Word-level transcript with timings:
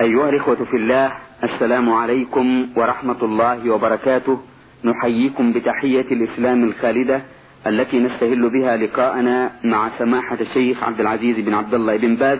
أيها 0.00 0.28
الإخوة 0.28 0.54
في 0.54 0.76
الله 0.76 1.12
السلام 1.44 1.92
عليكم 1.92 2.66
ورحمة 2.76 3.22
الله 3.22 3.70
وبركاته. 3.70 4.40
نحييكم 4.84 5.52
بتحية 5.52 6.06
الإسلام 6.12 6.64
الخالدة 6.64 7.22
التي 7.66 7.98
نستهل 7.98 8.50
بها 8.50 8.76
لقاءنا 8.76 9.50
مع 9.64 9.90
سماحة 9.98 10.38
الشيخ 10.40 10.84
عبد 10.84 11.00
العزيز 11.00 11.36
بن 11.36 11.54
عبد 11.54 11.74
الله 11.74 11.96
بن 11.96 12.16
باز 12.16 12.38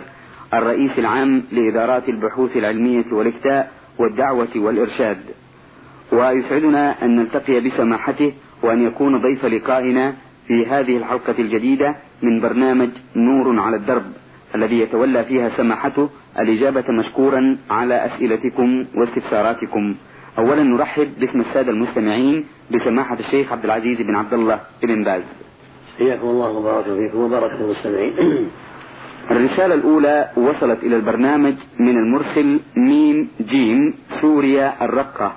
الرئيس 0.54 0.98
العام 0.98 1.42
لإدارات 1.52 2.08
البحوث 2.08 2.56
العلمية 2.56 3.04
والإفتاء 3.12 3.72
والدعوة 3.98 4.48
والإرشاد. 4.56 5.18
ويسعدنا 6.12 7.04
أن 7.04 7.16
نلتقي 7.16 7.60
بسماحته 7.60 8.32
وأن 8.62 8.86
يكون 8.86 9.16
ضيف 9.18 9.44
لقائنا 9.44 10.14
في 10.46 10.66
هذه 10.70 10.96
الحلقة 10.96 11.34
الجديدة 11.38 11.96
من 12.22 12.40
برنامج 12.40 12.88
نور 13.16 13.60
على 13.60 13.76
الدرب 13.76 14.12
الذي 14.54 14.80
يتولى 14.80 15.24
فيها 15.24 15.50
سماحته 15.56 16.10
الإجابة 16.38 16.84
مشكورا 16.88 17.56
على 17.70 18.06
أسئلتكم 18.06 18.84
واستفساراتكم. 18.94 19.94
أولا 20.38 20.62
نرحب 20.62 21.08
باسم 21.20 21.40
السادة 21.40 21.70
المستمعين 21.72 22.44
بسماحة 22.70 23.18
الشيخ 23.18 23.52
عبد 23.52 23.64
العزيز 23.64 24.00
بن 24.00 24.16
عبد 24.16 24.34
الله 24.34 24.60
بن 24.82 25.04
باز. 25.04 25.22
حياكم 25.98 26.28
الله 26.28 26.50
وبارك 26.50 26.84
فيكم 26.84 27.18
وبارك 27.18 27.50
في 27.56 27.62
المستمعين. 27.62 28.14
الرسالة 29.30 29.74
الأولى 29.74 30.30
وصلت 30.36 30.82
إلى 30.82 30.96
البرنامج 30.96 31.54
من 31.78 31.96
المرسل 31.98 32.60
ميم 32.76 33.28
جيم 33.40 33.94
سوريا 34.20 34.84
الرقة. 34.84 35.32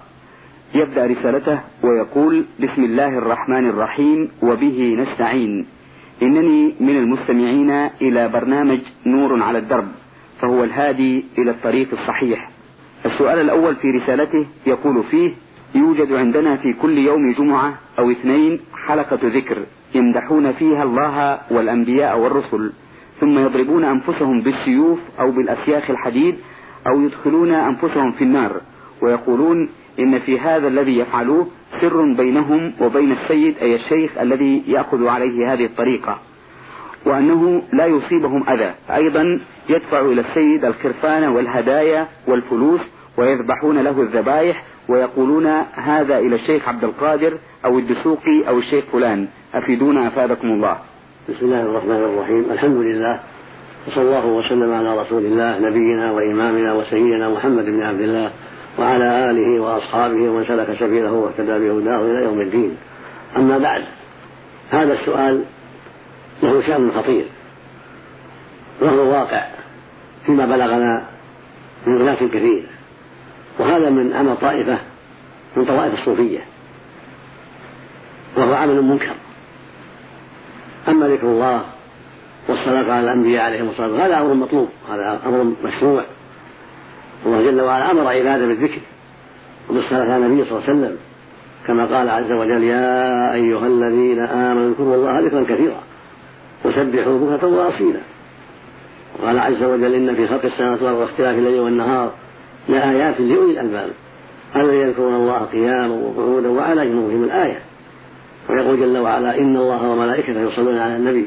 يبدأ 0.75 1.05
رسالته 1.05 1.59
ويقول 1.83 2.45
بسم 2.59 2.83
الله 2.83 3.17
الرحمن 3.17 3.69
الرحيم 3.69 4.29
وبه 4.41 4.97
نستعين. 4.99 5.65
إنني 6.21 6.73
من 6.79 6.97
المستمعين 6.97 7.71
إلى 8.01 8.29
برنامج 8.29 8.79
نور 9.05 9.43
على 9.43 9.57
الدرب. 9.57 10.02
فهو 10.43 10.63
الهادي 10.63 11.25
إلى 11.37 11.51
الطريق 11.51 11.87
الصحيح. 11.93 12.49
السؤال 13.05 13.39
الأول 13.39 13.75
في 13.75 13.91
رسالته 13.91 14.45
يقول 14.67 15.03
فيه 15.03 15.31
يوجد 15.75 16.11
عندنا 16.13 16.55
في 16.55 16.73
كل 16.81 16.97
يوم 16.97 17.33
جمعة 17.33 17.73
أو 17.99 18.11
اثنين 18.11 18.59
حلقة 18.87 19.19
ذكر 19.23 19.57
يمدحون 19.95 20.51
فيها 20.51 20.83
الله 20.83 21.39
والأنبياء 21.51 22.19
والرسل 22.19 22.71
ثم 23.19 23.39
يضربون 23.39 23.83
أنفسهم 23.83 24.41
بالسيوف 24.41 24.99
أو 25.19 25.31
بالأسياخ 25.31 25.89
الحديد 25.89 26.35
أو 26.87 27.01
يدخلون 27.01 27.51
أنفسهم 27.51 28.11
في 28.11 28.23
النار 28.23 28.61
ويقولون 29.01 29.69
إن 29.99 30.19
في 30.19 30.39
هذا 30.39 30.67
الذي 30.67 30.97
يفعلوه 30.97 31.47
سر 31.81 32.13
بينهم 32.13 32.73
وبين 32.81 33.11
السيد 33.11 33.57
أي 33.61 33.75
الشيخ 33.75 34.17
الذي 34.17 34.63
يأخذ 34.67 35.07
عليه 35.07 35.53
هذه 35.53 35.65
الطريقة. 35.65 36.19
وأنه 37.05 37.61
لا 37.73 37.85
يصيبهم 37.85 38.49
أذى. 38.49 38.71
أيضا 38.91 39.41
يدفع 39.69 40.01
إلى 40.01 40.21
السيد 40.21 40.65
الخرفان 40.65 41.23
والهدايا 41.23 42.07
والفلوس 42.27 42.81
ويذبحون 43.17 43.77
له 43.77 44.01
الذبائح 44.01 44.63
ويقولون 44.89 45.47
هذا 45.73 46.17
إلى 46.17 46.35
الشيخ 46.35 46.67
عبد 46.67 46.83
القادر 46.83 47.33
أو 47.65 47.79
الدسوقي 47.79 48.47
أو 48.47 48.57
الشيخ 48.57 48.85
فلان. 48.91 49.27
أفيدونا 49.53 50.07
أفادكم 50.07 50.47
الله. 50.47 50.77
بسم 51.29 51.45
الله 51.45 51.61
الرحمن 51.61 51.91
الرحيم. 52.13 52.45
الحمد 52.51 52.77
لله. 52.77 53.19
وصلى 53.87 54.03
الله 54.03 54.25
وسلم 54.25 54.73
على 54.73 55.01
رسول 55.01 55.25
الله 55.25 55.59
نبينا 55.59 56.11
وإمامنا 56.11 56.73
وسيدنا 56.73 57.29
محمد 57.29 57.65
بن 57.65 57.83
عبد 57.83 58.01
الله 58.01 58.31
وعلى 58.79 59.29
آله 59.29 59.59
وأصحابه 59.59 60.29
ومن 60.29 60.45
سلك 60.47 60.77
سبيله 60.79 61.11
واهتدى 61.11 61.59
بهداه 61.59 62.01
إلى 62.01 62.23
يوم 62.23 62.41
الدين. 62.41 62.77
أما 63.37 63.57
بعد 63.57 63.81
هذا 64.71 64.93
السؤال 64.93 65.43
له 66.43 66.67
شأن 66.67 66.91
خطير. 66.91 67.25
وهو 68.81 69.11
واقع 69.11 69.47
فيما 70.25 70.45
بلغنا 70.45 71.05
من 71.87 72.01
أناس 72.01 72.17
كثير. 72.17 72.63
وهذا 73.59 73.89
من 73.89 74.13
عمل 74.13 74.37
طائفة 74.41 74.77
من 75.55 75.65
طوائف 75.65 75.93
الصوفية. 75.93 76.39
وهو 78.37 78.53
عمل 78.53 78.81
منكر. 78.81 79.13
أما 80.87 81.07
ذكر 81.07 81.27
الله 81.27 81.61
والصلاة 82.47 82.93
على 82.93 82.99
الأنبياء 82.99 83.43
عليهم 83.43 83.69
الصلاة 83.69 83.87
والسلام 83.87 84.11
هذا 84.11 84.21
أمر 84.21 84.33
مطلوب 84.33 84.69
هذا 84.91 85.19
أمر 85.25 85.53
مشروع. 85.65 86.03
الله 87.25 87.51
جل 87.51 87.61
وعلا 87.61 87.91
أمر 87.91 88.07
عبادة 88.07 88.45
بالذكر 88.45 88.79
وبالصلاة 89.69 90.13
على 90.13 90.25
النبي 90.25 90.49
صلى 90.49 90.57
الله 90.57 90.69
عليه 90.69 90.79
وسلم. 90.79 90.97
كما 91.67 91.85
قال 91.85 92.09
عز 92.09 92.31
وجل 92.31 92.63
يا 92.63 93.33
أيها 93.33 93.67
الذين 93.67 94.19
آمنوا 94.19 94.69
اذكروا 94.69 94.95
الله 94.95 95.19
ذكرا 95.19 95.43
كثيرا. 95.43 95.79
وسبحوا 96.65 97.19
بكرة 97.19 97.47
وأصيلا. 97.47 97.99
وقال 99.19 99.39
عز 99.39 99.63
وجل 99.63 99.93
إن 99.93 100.15
في 100.15 100.27
خلق 100.27 100.45
السماوات 100.45 100.81
والأرض 100.81 100.99
واختلاف 100.99 101.37
الليل 101.37 101.59
والنهار 101.59 102.11
لآيات 102.69 103.19
لأولي 103.19 103.51
الألباب. 103.51 103.89
الذين 104.55 104.79
يذكرون 104.79 105.15
الله 105.15 105.37
قياما 105.37 105.93
وقعودا 105.93 106.49
وعلى 106.49 106.85
جنوبهم 106.85 107.23
الآية. 107.23 107.59
ويقول 108.49 108.79
جل 108.79 108.97
وعلا 108.97 109.37
إن 109.37 109.57
الله 109.57 109.89
وملائكته 109.89 110.41
يصلون 110.41 110.77
على 110.77 110.95
النبي. 110.95 111.25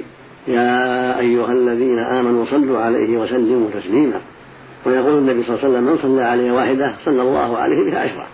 يا 0.49 1.19
أيها 1.19 1.53
الذين 1.53 1.99
آمنوا 1.99 2.45
صلوا 2.45 2.79
عليه 2.79 3.19
وسلموا 3.19 3.71
تسليما. 3.75 4.21
ويقول 4.87 5.19
النبي 5.19 5.43
صلى 5.43 5.55
الله 5.55 5.65
عليه 5.65 5.69
وسلم 5.69 5.85
من 5.85 5.99
صلى 6.03 6.23
عليه 6.23 6.53
واحدة 6.53 6.93
صلى 7.05 7.23
الله 7.23 7.59
عليه 7.59 7.91
بها 7.91 7.99
عشرة. 7.99 8.27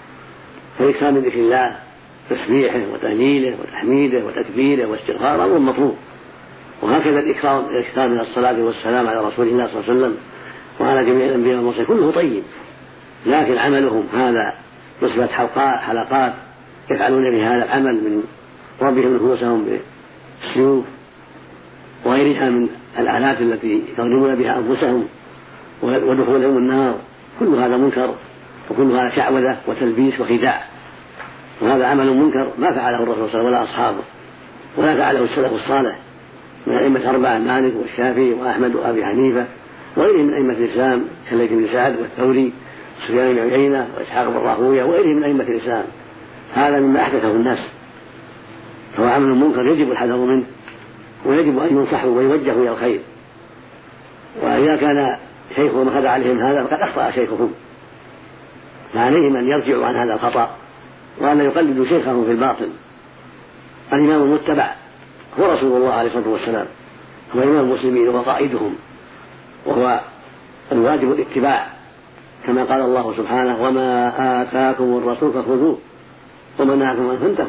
فإكثار 0.79 1.13
من 1.13 1.19
ذكر 1.19 1.39
الله 1.39 1.77
تسبيحه 2.31 2.81
وتهليله 2.95 3.57
وتحميده 3.63 4.25
وتكبيره 4.27 4.87
واستغفاره 4.87 5.45
أمر 5.45 5.59
مطلوب. 5.59 5.97
وهكذا 6.83 7.21
الإكرام 7.21 7.65
الإكثار 7.71 8.09
من 8.09 8.21
الصلاة 8.21 8.63
والسلام 8.63 9.09
على 9.09 9.21
رسول 9.21 9.49
الله 9.49 9.67
صلى 9.67 9.81
الله 9.81 9.85
عليه 9.89 9.99
وسلم 9.99 10.17
وعلى 10.81 11.05
جميع 11.05 11.27
الأنبياء 11.27 11.57
والمرسلين 11.57 11.87
كله 11.87 12.11
طيب. 12.11 12.43
لكن 13.27 13.59
عملهم 13.59 14.07
هذا 14.15 14.55
نصبت 15.03 15.31
حلقات 15.57 16.33
يفعلون 16.91 17.31
بهذا 17.31 17.65
العمل 17.65 17.95
من 17.95 18.23
ربهم 18.83 19.15
نفوسهم 19.15 19.67
بالسيوف 20.43 20.85
وغيرها 22.05 22.51
من 22.51 22.69
الآلات 22.99 23.41
التي 23.41 23.83
يضربون 23.99 24.35
بها 24.35 24.59
أنفسهم 24.59 25.07
ودخولهم 25.83 26.57
النار. 26.57 26.95
كل 27.41 27.55
هذا 27.55 27.77
منكر 27.77 28.15
وكل 28.71 28.91
هذا 28.91 29.13
شعوذة 29.17 29.57
وتلبيس 29.67 30.21
وخداع. 30.21 30.65
وهذا 31.61 31.87
عمل 31.87 32.17
منكر 32.17 32.47
ما 32.59 32.75
فعله 32.75 33.03
الرسول 33.03 33.31
صلى 33.31 33.41
الله 33.41 33.47
عليه 33.47 33.47
وسلم 33.47 33.47
ولا 33.47 33.63
أصحابه 33.63 34.03
ولا 34.77 34.97
فعله 34.97 35.25
السلف 35.25 35.53
الصالح. 35.53 35.97
من 36.67 36.75
أئمة 36.75 37.11
أربعة 37.11 37.39
مالك 37.39 37.73
والشافعي 37.77 38.33
وأحمد 38.33 38.75
وأبي 38.75 39.05
حنيفة 39.05 39.47
وغيرهم 39.97 40.27
من 40.27 40.35
أئمة 40.35 40.53
الإسلام 40.53 41.05
كالليث 41.31 41.53
بن 41.53 41.69
سعد 41.73 41.97
والثوري 42.01 42.53
وسفيان 43.03 43.35
بن 43.35 43.53
عيينة 43.53 43.89
وإسحاق 43.99 44.29
بن 44.29 44.37
راهوية 44.37 44.85
وغيرهم 44.85 45.17
من 45.17 45.25
أئمة 45.25 45.45
الإسلام. 45.45 45.85
هذا 46.55 46.81
مما 46.81 47.03
أحدثه 47.03 47.31
الناس. 47.31 47.59
فهو 48.97 49.07
عمل 49.07 49.29
منكر 49.29 49.67
يجب 49.67 49.91
الحذر 49.93 50.17
منه 50.17 50.45
ويجب 51.27 51.59
أن 51.59 51.77
ينصحوا 51.77 52.11
ويوجهوا 52.11 52.63
إلى 52.63 52.71
الخير. 52.71 53.01
وإذا 54.43 54.77
كان 54.77 55.17
شيخهم 55.57 55.89
أخذ 55.89 56.07
عليهم 56.07 56.39
هذا 56.39 56.65
فقد 56.65 56.81
أخطأ 56.81 57.11
شيخهم. 57.11 57.53
فعليهم 58.95 59.37
أن 59.37 59.49
يرجعوا 59.49 59.87
عن 59.87 59.97
هذا 59.97 60.15
الخطأ 60.15 60.51
وأن 61.21 61.41
يقلدوا 61.41 61.87
شيخهم 61.87 62.25
في 62.25 62.31
الباطل. 62.31 62.69
الإمام 63.93 64.23
المتبع 64.23 64.75
هو 65.41 65.53
رسول 65.53 65.77
الله 65.77 65.93
عليه 65.93 66.09
الصلاة 66.09 66.29
والسلام 66.29 66.67
هو 67.37 67.43
إمام 67.43 67.61
المسلمين 67.61 68.09
وقائدهم 68.09 68.75
وهو 69.67 70.01
الواجب 70.73 71.13
الاتباع 71.13 71.67
كما 72.47 72.65
قال 72.65 72.81
الله 72.81 73.15
سبحانه 73.17 73.63
وما 73.63 74.13
آتاكم 74.43 74.97
الرسول 74.97 75.33
فخذوه 75.33 75.79
وما 76.59 76.75
نهاكم 76.75 77.11
عنه 77.11 77.19
فانتهوا. 77.19 77.49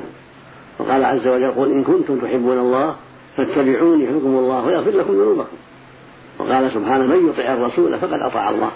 وقال 0.79 1.05
عز 1.05 1.27
وجل 1.27 1.51
قل 1.51 1.71
إن 1.71 1.83
كنتم 1.83 2.19
تحبون 2.19 2.57
الله 2.59 2.95
فاتبعوني 3.37 4.03
يحبكم 4.03 4.27
الله 4.27 4.65
ويغفر 4.65 4.91
لكم 4.91 5.13
ذنوبكم. 5.13 5.57
وقال 6.39 6.71
سبحانه 6.73 7.05
من 7.05 7.29
يطع 7.29 7.53
الرسول 7.53 7.97
فقد 7.97 8.19
أطاع 8.21 8.49
الله. 8.49 8.71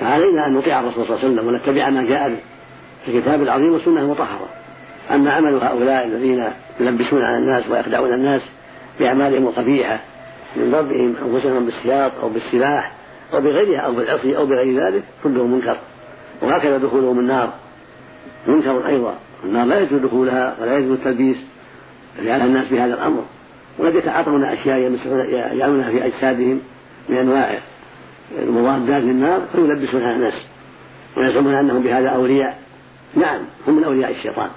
فعلينا 0.00 0.46
أن 0.46 0.54
نطيع 0.54 0.80
الرسول 0.80 1.06
صلى 1.06 1.16
الله 1.16 1.24
عليه 1.24 1.34
وسلم 1.34 1.48
ونتبع 1.48 1.90
ما 1.90 2.02
جاء 2.02 2.28
به 2.28 2.38
في 3.04 3.16
الكتاب 3.16 3.42
العظيم 3.42 3.72
والسنة 3.72 4.00
المطهرة. 4.00 4.48
أما 5.10 5.32
عمل 5.32 5.54
هؤلاء 5.54 6.04
الذين 6.04 6.50
يلبسون 6.80 7.22
على 7.22 7.36
الناس 7.36 7.68
ويخدعون 7.68 8.12
الناس 8.12 8.42
بأعمالهم 9.00 9.46
القبيحة 9.46 10.00
من 10.56 10.70
ضربهم 10.70 11.14
أنفسهم 11.24 11.64
بالسياط 11.64 12.12
أو 12.22 12.28
بالسلاح 12.28 12.92
أو 13.34 13.40
بغيرها 13.40 13.80
أو 13.80 13.92
بالعصي 13.92 14.36
أو 14.36 14.46
بغير 14.46 14.86
ذلك 14.86 15.02
كله 15.24 15.46
منكر. 15.46 15.76
وهكذا 16.42 16.78
دخولهم 16.78 17.18
النار. 17.18 17.52
منكر 18.46 18.86
أيضا. 18.86 19.14
النار 19.44 19.64
لا 19.64 19.80
يجوز 19.80 20.00
دخولها 20.00 20.56
ولا 20.60 20.78
يجوز 20.78 20.90
التلبيس 20.98 21.36
على 22.18 22.44
الناس 22.44 22.68
بهذا 22.68 22.94
الأمر. 22.94 23.24
وقد 23.78 23.94
يتعاطون 23.94 24.44
أشياء 24.44 24.78
يعملونها 25.52 25.90
في 25.90 26.06
أجسادهم 26.06 26.60
من 27.08 27.16
أنواع 27.16 27.58
المضادات 28.38 29.02
للنار 29.02 29.40
فيلبسونها 29.52 30.14
الناس. 30.14 30.34
ويزعمون 31.16 31.54
أنهم 31.54 31.82
بهذا 31.82 32.08
أولياء. 32.08 32.58
نعم 33.14 33.40
هم 33.68 33.76
من 33.76 33.84
أولياء 33.84 34.10
الشيطان. 34.10 34.48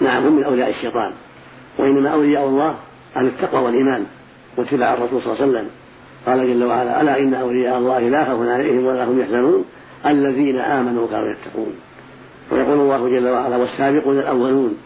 نعم 0.00 0.26
هم 0.26 0.36
من 0.36 0.44
أولياء 0.44 0.70
الشيطان. 0.70 1.10
وإنما 1.78 2.08
أولياء 2.08 2.46
الله 2.46 2.74
أهل 3.16 3.26
التقوى 3.26 3.62
والإيمان 3.62 4.04
واتباع 4.56 4.94
الرسول 4.94 5.22
صلى 5.22 5.32
الله 5.32 5.42
عليه 5.42 5.52
وسلم. 5.52 5.70
قال 6.26 6.54
جل 6.54 6.64
وعلا 6.64 7.00
ألا 7.00 7.18
إن 7.18 7.34
أولياء 7.34 7.78
الله 7.78 8.08
لا 8.08 8.24
خوف 8.24 8.48
عليهم 8.48 8.86
ولا 8.86 9.04
هم 9.04 9.20
يحزنون 9.20 9.64
الذين 10.06 10.58
آمنوا 10.58 11.04
وكانوا 11.04 11.32
يتقون. 11.32 11.74
ويقول 12.52 12.80
الله 12.80 13.08
جل 13.08 13.28
وعلا 13.28 13.56
والسابقون 13.56 14.18
الأولون 14.18 14.76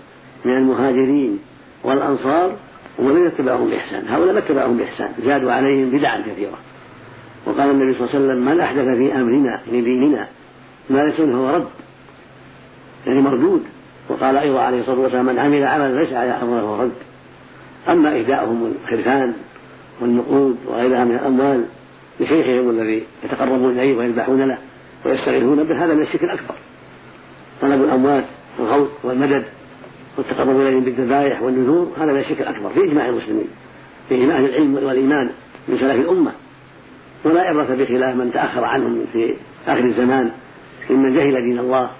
من 0.44 0.56
المهاجرين 0.56 1.38
والأنصار 1.84 2.52
والذين 2.98 3.26
اتبعهم 3.26 3.70
بإحسان. 3.70 4.08
هؤلاء 4.08 4.32
ما 4.32 4.38
اتبعهم 4.38 4.76
بإحسان 4.76 5.12
زادوا 5.24 5.52
عليهم 5.52 5.90
بدعا 5.90 6.20
كثيرة 6.20 6.58
وقال 7.46 7.70
النبي 7.70 7.94
صلى 7.94 8.00
الله 8.00 8.14
عليه 8.14 8.24
وسلم 8.24 8.44
من 8.44 8.60
أحدث 8.60 8.96
في 8.96 9.14
أمرنا 9.14 9.60
في 9.70 9.80
ديننا 9.80 10.28
ما 10.90 10.98
ليس 10.98 11.20
منه 11.20 11.50
رد 11.50 11.68
يعني 13.06 13.20
مردود. 13.20 13.62
وقال 14.08 14.36
أيضا 14.36 14.60
عليه 14.60 14.80
الصلاة 14.80 14.98
والسلام 14.98 15.26
من 15.26 15.38
عمل 15.38 15.64
عملا 15.64 16.00
ليس 16.00 16.12
على 16.12 16.30
أمره 16.30 16.60
فهو 16.60 16.82
رد. 16.82 16.92
أما 17.88 18.20
إهداؤهم 18.20 18.74
الخرفان 18.84 19.32
والنقود 20.00 20.56
وغيرها 20.66 21.04
من 21.04 21.14
الأموال 21.14 21.64
لشيخهم 22.20 22.70
الذي 22.70 23.02
يتقربون 23.24 23.70
إليه 23.78 23.96
ويذبحون 23.96 24.42
له 24.42 24.58
ويستغيثون 25.06 25.64
به 25.64 25.84
هذا 25.84 25.94
من 25.94 26.02
الشرك 26.02 26.24
الأكبر. 26.24 26.54
طلب 27.62 27.82
الأموات 27.82 28.24
والغوث 28.58 28.88
والمدد 29.04 29.44
والتقرب 30.18 30.60
إليهم 30.60 30.80
بالذبائح 30.80 31.42
والنذور 31.42 31.92
هذا 32.00 32.12
من 32.12 32.18
الشرك 32.18 32.40
الأكبر 32.40 32.70
في 32.70 32.84
إجماع 32.84 33.08
المسلمين 33.08 33.48
في 34.08 34.14
إجماع 34.14 34.38
العلم 34.38 34.74
والإيمان 34.74 35.30
من 35.68 35.78
سلف 35.78 36.00
الأمة. 36.00 36.32
ولا 37.24 37.40
عبرة 37.40 37.74
بخلاف 37.74 38.16
من 38.16 38.32
تأخر 38.32 38.64
عنهم 38.64 39.04
في 39.12 39.36
آخر 39.66 39.84
الزمان 39.84 40.30
ممن 40.90 41.14
جهل 41.14 41.42
دين 41.42 41.58
الله 41.58 41.90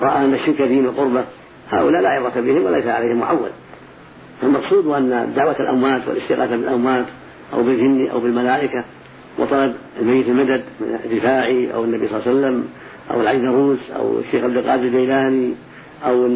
ورأى 0.00 0.24
أن 0.24 0.34
الشرك 0.34 0.62
دين 0.62 0.84
القربة 0.84 1.24
هؤلاء 1.70 2.02
لا 2.02 2.08
عبرة 2.08 2.40
بهم 2.40 2.64
وليس 2.64 2.86
عليهم 2.86 3.16
معول 3.16 3.50
فالمقصود 4.40 4.86
أن 4.86 5.32
دعوة 5.36 5.56
الأموات 5.60 6.08
والاستغاثة 6.08 6.56
بالأموات 6.56 7.06
أو 7.54 7.62
بالجن 7.62 8.08
أو 8.08 8.20
بالملائكة 8.20 8.84
وطلب 9.38 9.74
الميت 10.00 10.28
المدد 10.28 10.64
من 10.80 10.98
الرفاعي 11.04 11.74
أو 11.74 11.84
النبي 11.84 12.08
صلى 12.08 12.16
الله 12.16 12.28
عليه 12.28 12.38
وسلم 12.38 12.64
أو 13.10 13.20
العيدروس 13.20 13.90
أو 13.96 14.18
الشيخ 14.18 14.44
عبد 14.44 14.56
القادر 14.56 14.82
الجيلاني 14.82 15.54
أو 16.06 16.26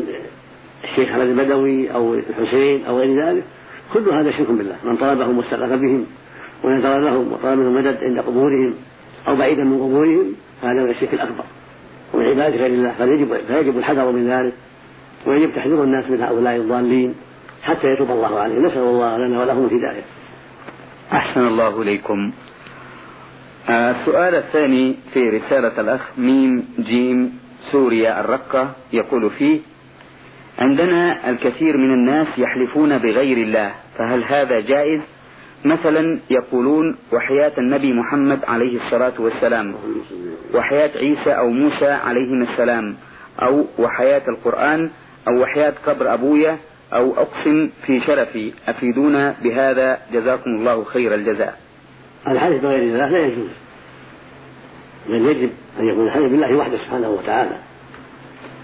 الشيخ 0.85 1.09
أحمد 1.09 1.27
البدوي 1.27 1.95
أو 1.95 2.15
الحسين 2.15 2.85
أو 2.85 2.99
غير 2.99 3.27
ذلك 3.27 3.45
كل 3.93 4.09
هذا 4.09 4.31
شرك 4.31 4.51
بالله. 4.51 4.77
من 4.85 4.97
طلبهم 4.97 5.39
واستغاث 5.39 5.71
بهم 5.71 6.07
ونذر 6.65 6.99
لهم 6.99 7.33
وطلب 7.33 7.59
منهم 7.59 7.75
مدد 7.75 7.99
عند 8.03 8.19
قبورهم 8.19 8.75
أو 9.29 9.37
بعيدا 9.37 9.65
من 9.65 9.79
قبورهم 9.79 10.33
فهذا 10.63 10.83
من 10.83 10.91
الشرك 10.91 11.15
الأكبر. 11.15 11.45
ومن 12.13 12.27
عبادة 12.27 12.57
غير 12.57 12.67
الله 12.67 12.93
فيجب, 12.99 13.37
فيجب 13.47 13.79
الحذر 13.79 14.13
من 14.13 14.29
ذلك 14.29 14.53
ويجب 15.27 15.55
تحذير 15.55 15.85
الناس 15.85 16.11
من 16.11 16.23
هؤلاء 16.23 16.57
الضالين 16.57 17.15
حتى 17.63 17.93
يتوب 17.93 18.11
الله 18.11 18.41
عليهم. 18.41 18.67
نسأل 18.67 18.83
الله 18.83 19.19
لنا 19.19 19.41
ولهم 19.41 19.65
الهداية 19.67 20.03
أحسن 21.13 21.47
الله 21.47 21.83
إليكم. 21.83 22.33
آه، 23.69 23.91
السؤال 23.91 24.35
الثاني 24.35 24.97
في 25.15 25.29
رسالة 25.29 25.81
الأخ 25.81 26.01
ميم 26.19 26.65
جيم 26.79 27.39
سوريا 27.73 28.21
الرقة 28.21 28.71
يقول 28.93 29.31
فيه 29.31 29.61
عندنا 30.59 31.31
الكثير 31.31 31.77
من 31.77 31.95
الناس 31.95 32.27
يحلفون 32.39 32.99
بغير 32.99 33.37
الله 33.37 33.73
فهل 33.99 34.25
هذا 34.25 34.61
جائز؟ 34.61 35.01
مثلا 35.65 36.21
يقولون 36.31 36.97
وحياة 37.13 37.53
النبي 37.59 37.93
محمد 37.93 38.45
عليه 38.45 38.77
الصلاة 38.85 39.13
والسلام 39.19 39.75
وحياة 40.55 40.91
عيسى 40.97 41.31
أو 41.31 41.51
موسى 41.51 41.91
عليهما 41.91 42.45
السلام 42.53 42.97
أو 43.43 43.65
وحياة 43.79 44.23
القرآن 44.29 44.91
أو 45.29 45.43
وحياة 45.43 45.75
قبر 45.87 46.15
أبويا 46.15 46.57
أو 46.93 47.15
أقسم 47.17 47.71
في 47.87 48.01
شرفي 48.01 48.53
أفيدونا 48.69 49.35
بهذا؟ 49.43 49.99
جزاكم 50.13 50.51
الله 50.51 50.85
خير 50.85 51.15
الجزاء. 51.15 51.59
الحلف 52.29 52.63
بغير 52.63 52.83
الله 52.83 53.09
لا 53.09 53.19
يجوز. 53.19 53.51
بل 55.09 55.27
يجب 55.27 55.51
أن 55.81 55.89
يكون 55.89 56.07
الحلف 56.07 56.31
بالله 56.31 56.57
وحده 56.57 56.77
سبحانه 56.77 57.09
وتعالى. 57.09 57.57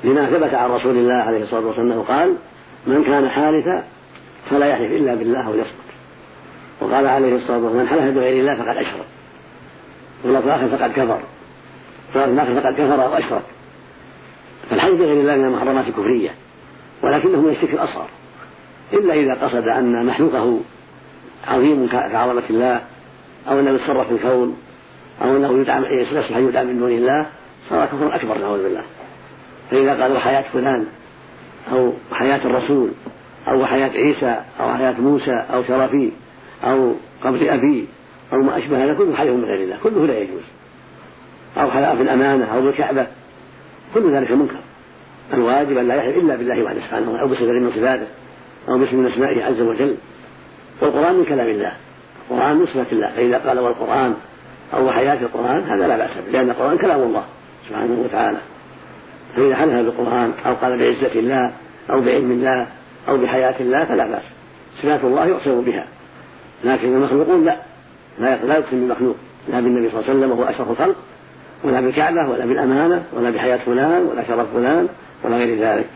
لما 0.04 0.26
ثبت 0.30 0.54
عن 0.54 0.70
رسول 0.70 0.96
الله 0.96 1.14
عليه 1.14 1.42
الصلاة 1.42 1.66
والسلام 1.66 1.92
أنه 1.92 2.02
قال 2.02 2.34
من 2.86 3.04
كان 3.04 3.28
حالفا 3.28 3.84
فلا 4.50 4.66
يحلف 4.66 4.92
إلا 4.92 5.14
بالله 5.14 5.50
وليصمت 5.50 5.87
وقال 6.80 7.06
عليه 7.06 7.36
الصلاة 7.36 7.58
والسلام 7.58 7.76
من 7.76 7.88
حلف 7.88 8.14
بغير 8.14 8.40
الله 8.40 8.54
فقد 8.54 8.76
أشرك. 8.76 9.06
واللفظ 10.24 10.46
الآخر 10.46 10.76
فقد 10.76 10.92
كفر. 10.92 11.20
واللفظ 12.14 12.32
الآخر 12.32 12.60
فقد 12.60 12.74
كفر 12.74 13.04
أو 13.04 13.14
أشرك. 13.14 13.42
فالحلف 14.70 14.94
بغير 14.94 15.20
الله 15.20 15.36
من 15.36 15.44
المحرمات 15.44 15.88
الكفرية 15.88 16.34
ولكنه 17.02 17.40
من 17.40 17.50
الشرك 17.50 17.74
الأصغر 17.74 18.08
إلا 18.92 19.14
إذا 19.14 19.34
قصد 19.34 19.68
أن 19.68 20.06
مخلوقه 20.06 20.60
عظيم 21.48 21.88
كعظمة 21.88 22.42
الله 22.50 22.80
أو 23.48 23.60
أنه 23.60 23.70
يتصرف 23.70 24.06
في 24.06 24.14
الكون 24.14 24.56
أو 25.22 25.36
أنه 25.36 25.60
يدعم 25.60 25.84
يصلح 25.84 26.36
يدعم 26.36 26.66
من 26.66 26.78
دون 26.78 26.92
الله 26.92 27.26
صار 27.70 27.86
كفرا 27.86 28.14
أكبر 28.14 28.38
نعوذ 28.38 28.62
بالله. 28.62 28.82
فإذا 29.70 30.02
قال 30.02 30.12
وحياة 30.12 30.44
فلان 30.52 30.86
أو 31.72 31.92
حياة 32.12 32.40
الرسول 32.44 32.90
أو 33.48 33.66
حياة 33.66 33.90
عيسى 33.90 34.40
أو 34.60 34.74
حياة 34.74 34.94
موسى 35.00 35.44
أو 35.54 35.64
شرفي 35.64 36.10
أو 36.64 36.92
قبر 37.24 37.54
أبي 37.54 37.86
أو 38.32 38.38
ما 38.38 38.58
أشبه 38.58 38.84
هذا 38.84 38.94
كله 38.94 39.16
حلف 39.16 39.30
من 39.30 39.44
غير 39.44 39.64
الله 39.64 39.76
كله 39.82 40.06
لا 40.06 40.18
يجوز. 40.18 40.42
أو 41.56 41.70
حلف 41.70 41.98
بالأمانة 41.98 42.44
أو 42.44 42.62
بالكعبة 42.62 43.06
كل 43.94 44.12
ذلك 44.12 44.30
منكر. 44.30 44.58
الواجب 45.34 45.76
أن 45.76 45.88
لا 45.88 45.94
يحلف 45.94 46.16
إلا 46.16 46.36
بالله 46.36 46.62
وحده 46.62 46.80
سبحانه 46.80 47.20
أو 47.20 47.28
بصفة 47.28 47.44
من 47.44 47.70
صفاته 47.70 48.06
أو 48.68 48.78
باسم 48.78 48.96
من 48.96 49.06
أسمائه 49.06 49.44
عز 49.44 49.60
وجل. 49.60 49.96
والقرآن 50.82 51.14
من 51.14 51.24
كلام 51.24 51.46
الله 51.46 51.72
القرآن 52.30 52.56
من 52.56 52.66
صفة 52.66 52.86
الله. 52.92 53.10
فإذا 53.16 53.38
قال 53.38 53.58
والقرآن 53.58 54.14
أو 54.74 54.90
حياة 54.90 55.22
القرآن 55.22 55.62
هذا 55.62 55.88
لا 55.88 55.96
بأس 55.96 56.10
به 56.26 56.32
لأن 56.32 56.50
القرآن 56.50 56.78
كلام 56.78 57.00
الله 57.00 57.24
سبحانه 57.68 58.00
وتعالى. 58.04 58.38
فإذا 59.36 59.56
حلف 59.56 59.72
بالقرآن 59.72 60.32
أو 60.46 60.54
قال 60.54 60.78
بعزة 60.78 61.20
الله 61.20 61.52
أو 61.90 62.00
بعلم 62.00 62.32
الله 62.32 62.66
أو 63.08 63.16
بحياة 63.16 63.54
الله 63.60 63.84
فلا 63.84 64.06
بأس. 64.06 64.22
صفات 64.82 65.04
الله 65.04 65.26
يقسم 65.26 65.60
بها. 65.60 65.86
لكن 66.64 66.96
المخلوقون 66.96 67.44
لا. 67.44 67.56
لا 68.18 68.58
يقسم 68.58 68.80
بالمخلوق. 68.80 69.16
لا 69.48 69.60
بالنبي 69.60 69.90
صلى 69.90 70.00
الله 70.00 70.10
عليه 70.10 70.18
وسلم 70.18 70.30
وهو 70.30 70.44
أشرف 70.44 70.70
الخلق 70.70 70.96
ولا 71.64 71.80
بالكعبة 71.80 72.28
ولا 72.28 72.46
بالأمانة 72.46 73.04
ولا 73.12 73.30
بحياة 73.30 73.56
فلان 73.56 74.02
ولا 74.02 74.26
شرف 74.26 74.46
فلان 74.54 74.88
ولا 75.24 75.36
غير 75.36 75.58
ذلك. 75.60 75.86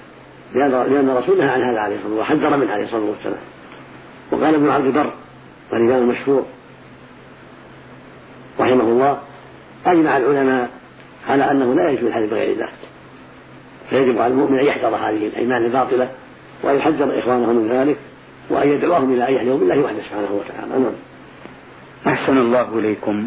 لأن 0.55 1.11
الرسول 1.11 1.39
نهى 1.39 1.49
عن 1.49 1.63
هذا 1.63 1.81
عليه 1.81 1.97
الصلاة 1.97 2.15
والسلام 2.15 2.47
وحذر 2.49 2.57
منه 2.57 2.73
عليه 2.73 2.85
الصلاة 2.85 3.05
والسلام. 3.05 3.43
وقال 4.33 4.55
ابن 4.55 4.71
عبد 4.71 4.87
البر 4.87 5.13
الإمام 5.73 6.03
المشهور 6.03 6.45
رحمه 8.61 8.85
الله 8.85 9.19
أجمع 9.87 10.17
العلماء 10.17 10.71
على 11.29 11.51
أنه 11.51 11.75
لا 11.75 11.91
يجوز 11.91 12.05
الحديث 12.05 12.31
بغير 12.31 12.53
الله. 12.53 12.69
فيجب 13.91 14.19
على 14.19 14.33
المؤمن 14.33 14.59
أن 14.59 14.65
يحذر 14.65 14.97
هذه 14.97 15.27
الأيمان 15.27 15.65
الباطلة 15.65 16.09
وأن 16.63 16.77
يحذر 16.77 17.19
إخوانه 17.19 17.53
من 17.53 17.69
ذلك 17.69 17.97
وأن 18.53 18.69
يدعوهم 18.69 19.13
إلى 19.13 19.29
أن 19.29 19.35
يحلفوا 19.35 19.59
بالله 19.59 19.79
وحده 19.79 20.03
سبحانه 20.03 20.33
وتعالى. 20.33 20.83
نعم. 20.83 20.93
أحسن 22.07 22.39
الله 22.39 22.79
إليكم. 22.79 23.27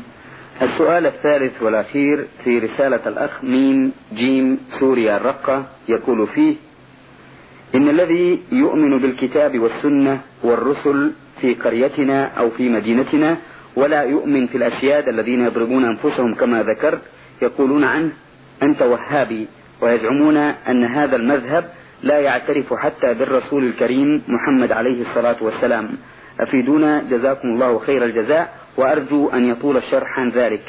السؤال 0.61 1.05
الثالث 1.05 1.63
والأخير 1.63 2.25
في 2.43 2.59
رسالة 2.59 3.07
الأخ 3.07 3.43
ميم 3.43 3.91
جيم 4.13 4.59
سوريا 4.79 5.17
الرقة 5.17 5.65
يقول 5.89 6.27
فيه 6.27 6.55
إن 7.75 7.89
الذي 7.89 8.41
يؤمن 8.51 8.97
بالكتاب 8.97 9.59
والسنة 9.59 10.19
والرسل 10.43 11.11
في 11.41 11.53
قريتنا 11.53 12.25
أو 12.39 12.49
في 12.49 12.69
مدينتنا 12.69 13.37
ولا 13.75 14.03
يؤمن 14.03 14.47
في 14.47 14.57
الأسياد 14.57 15.07
الذين 15.07 15.45
يضربون 15.45 15.85
أنفسهم 15.85 16.35
كما 16.35 16.63
ذكرت 16.63 17.01
يقولون 17.41 17.83
عنه 17.83 18.11
أنت 18.63 18.81
وهابي 18.81 19.47
ويزعمون 19.81 20.37
أن 20.37 20.83
هذا 20.83 21.15
المذهب 21.15 21.69
لا 22.03 22.19
يعترف 22.19 22.73
حتى 22.73 23.13
بالرسول 23.13 23.63
الكريم 23.63 24.23
محمد 24.27 24.71
عليه 24.71 25.01
الصلاة 25.01 25.35
والسلام. 25.41 25.89
أفيدونا؟ 26.39 27.03
جزاكم 27.09 27.47
الله 27.47 27.79
خير 27.79 28.05
الجزاء 28.05 28.53
وأرجو 28.77 29.29
أن 29.29 29.45
يطول 29.45 29.77
الشرح 29.77 30.19
عن 30.19 30.31
ذلك. 30.31 30.61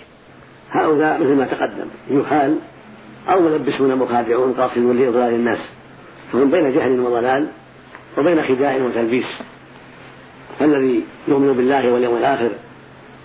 هؤلاء 0.71 1.21
مثل 1.21 1.35
ما 1.35 1.47
تقدم 1.47 1.87
يحال 2.11 2.59
أو 3.28 3.40
ملبسون 3.40 3.97
مخادعون 3.97 4.52
قاصدون 4.52 4.97
لإضلال 4.97 5.35
الناس 5.35 5.59
فهم 6.33 6.50
بين 6.50 6.75
جهل 6.75 7.00
وضلال 7.00 7.49
وبين 8.18 8.42
خداع 8.42 8.76
وتلبيس. 8.76 9.26
فالذي 10.59 11.04
يؤمن 11.28 11.52
بالله 11.52 11.92
واليوم 11.92 12.16
الآخر 12.16 12.50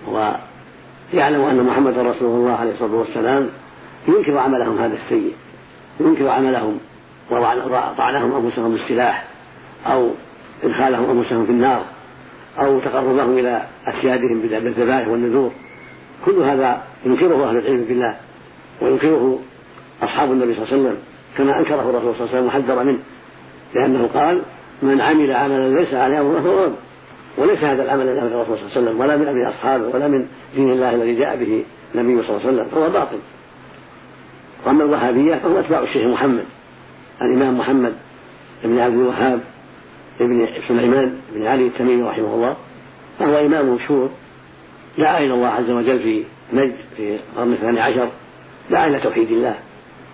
ويعلم 0.07 1.41
أن 1.41 1.63
محمد 1.63 1.97
رسول 1.97 2.39
الله 2.39 2.55
عليه 2.55 2.71
الصلاة 2.71 2.95
والسلام 2.95 3.49
ينكر 4.07 4.37
عملهم 4.37 4.77
هذا 4.77 4.93
السيء 4.93 5.33
ينكر 5.99 6.29
عملهم. 6.29 6.79
وطعنهم 7.31 8.45
أنفسهم 8.45 8.71
بالسلاح 8.71 9.25
أو 9.87 10.09
إدخالهم 10.63 11.17
أنفسهم 11.17 11.45
في 11.45 11.51
النار 11.51 11.83
أو 12.59 12.79
تقربهم 12.79 13.37
إلى 13.37 13.61
أسيادهم 13.87 14.41
بالذبائح 14.41 15.07
والنذور. 15.07 15.51
كل 16.25 16.39
هذا 16.39 16.81
ينكره 17.05 17.49
أهل 17.49 17.57
العلم 17.57 17.83
بالله 17.83 18.15
وينكره 18.81 19.39
أصحاب 20.03 20.31
النبي 20.31 20.55
صلى 20.55 20.63
الله 20.63 20.73
عليه 20.73 20.81
وسلم 20.81 20.97
كما 21.37 21.59
أنكره 21.59 21.89
الرسول 21.89 22.15
صلى 22.15 22.25
الله 22.25 22.29
عليه 22.29 22.47
وسلم 22.47 22.47
وحذر 22.47 22.83
منه 22.83 22.99
لأنه 23.73 24.07
قال 24.07 24.41
من 24.81 25.01
عمل 25.01 25.31
عملا 25.31 25.79
ليس 25.79 25.93
عليه 25.93 26.21
أمره 26.21 26.39
فهو 26.39 26.69
وليس 27.37 27.63
هذا 27.63 27.83
العمل 27.83 28.05
من 28.05 28.17
أمر 28.17 28.27
الرسول 28.27 28.57
صلى 28.57 28.65
الله 28.65 28.71
عليه 28.71 28.81
وسلم 28.81 28.99
ولا 28.99 29.17
من 29.17 29.27
أمر 29.27 29.49
أصحابه 29.49 29.87
ولا 29.93 30.07
من 30.07 30.27
دين 30.55 30.71
الله 30.71 30.95
الذي 30.95 31.15
جاء 31.15 31.35
به 31.35 31.63
النبي 31.95 32.23
صلى 32.27 32.37
الله 32.37 32.47
عليه 32.47 32.55
وسلم 32.55 32.65
فهو 32.71 32.89
باطل. 32.89 33.17
وأما 34.65 34.83
الوهابية 34.83 35.35
فهم 35.35 35.57
أتباع 35.57 35.79
الشيخ 35.79 36.03
محمد. 36.07 36.45
الإمام 37.21 37.57
محمد 37.57 37.93
بن 38.63 38.79
عبد 38.79 38.93
الوهاب 38.93 39.39
بن 40.19 40.47
سليمان 40.67 41.15
بن 41.33 41.47
علي 41.47 41.67
التميمي 41.67 42.03
رحمه 42.03 42.33
الله 42.33 42.55
فهو 43.19 43.45
إمام 43.45 43.75
مشهور 43.75 44.09
دعا 44.97 45.17
إلى 45.17 45.33
الله 45.33 45.47
عز 45.47 45.69
وجل 45.69 45.99
في 45.99 46.23
نجد 46.53 46.75
في 46.97 47.15
القرن 47.15 47.53
الثاني 47.53 47.79
عشر 47.79 48.09
دعا 48.71 48.87
إلى 48.87 48.99
توحيد 48.99 49.31
الله 49.31 49.55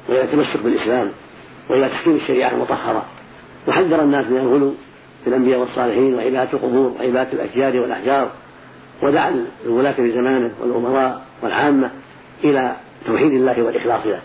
وإلى 0.09 0.23
التمسك 0.23 0.63
بالإسلام 0.63 1.11
وإلى 1.69 1.89
تحكيم 1.89 2.15
الشريعة 2.15 2.51
المطهرة 2.51 3.05
وحذر 3.67 4.03
الناس 4.03 4.25
من 4.25 4.37
الغلو 4.37 4.73
في 5.23 5.29
الأنبياء 5.29 5.59
والصالحين 5.59 6.15
وعبادة 6.15 6.53
القبور 6.53 6.93
وعبادة 6.99 7.33
الأشجار 7.33 7.75
والأحجار 7.75 8.31
ودعا 9.03 9.45
الولاة 9.65 9.91
في 9.91 10.11
زمانه 10.11 10.51
والأمراء 10.61 11.25
والعامة 11.43 11.89
إلى 12.43 12.75
توحيد 13.05 13.31
الله 13.31 13.63
والإخلاص 13.63 14.05
له 14.05 14.19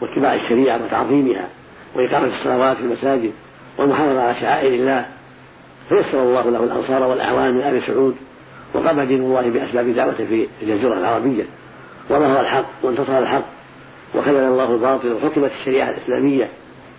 واتباع 0.00 0.34
الشريعة 0.34 0.84
وتعظيمها. 0.84 1.48
وإقامة 1.96 2.26
الصلوات 2.26 2.76
في 2.76 2.82
المساجد 2.82 3.32
والمحافظة 3.78 4.22
على 4.22 4.40
شعائر 4.40 4.74
الله 4.74 5.06
فيسر 5.88 6.22
الله 6.22 6.50
له 6.50 6.64
الأنصار 6.64 7.02
والأعوان 7.02 7.54
من 7.54 7.62
آل 7.62 7.82
سعود 7.86 8.16
وقام 8.74 9.00
دين 9.00 9.20
الله 9.20 9.50
بأسباب 9.50 9.94
دعوته 9.94 10.24
في 10.26 10.48
الجزيرة 10.62 10.94
العربية 10.94 11.44
وظهر 12.10 12.40
الحق 12.40 12.66
وانتصر 12.82 13.18
الحق 13.18 13.44
وخذل 14.14 14.36
الله 14.36 14.74
الباطل 14.74 15.12
وحكمت 15.12 15.50
الشريعة 15.60 15.90
الإسلامية 15.90 16.48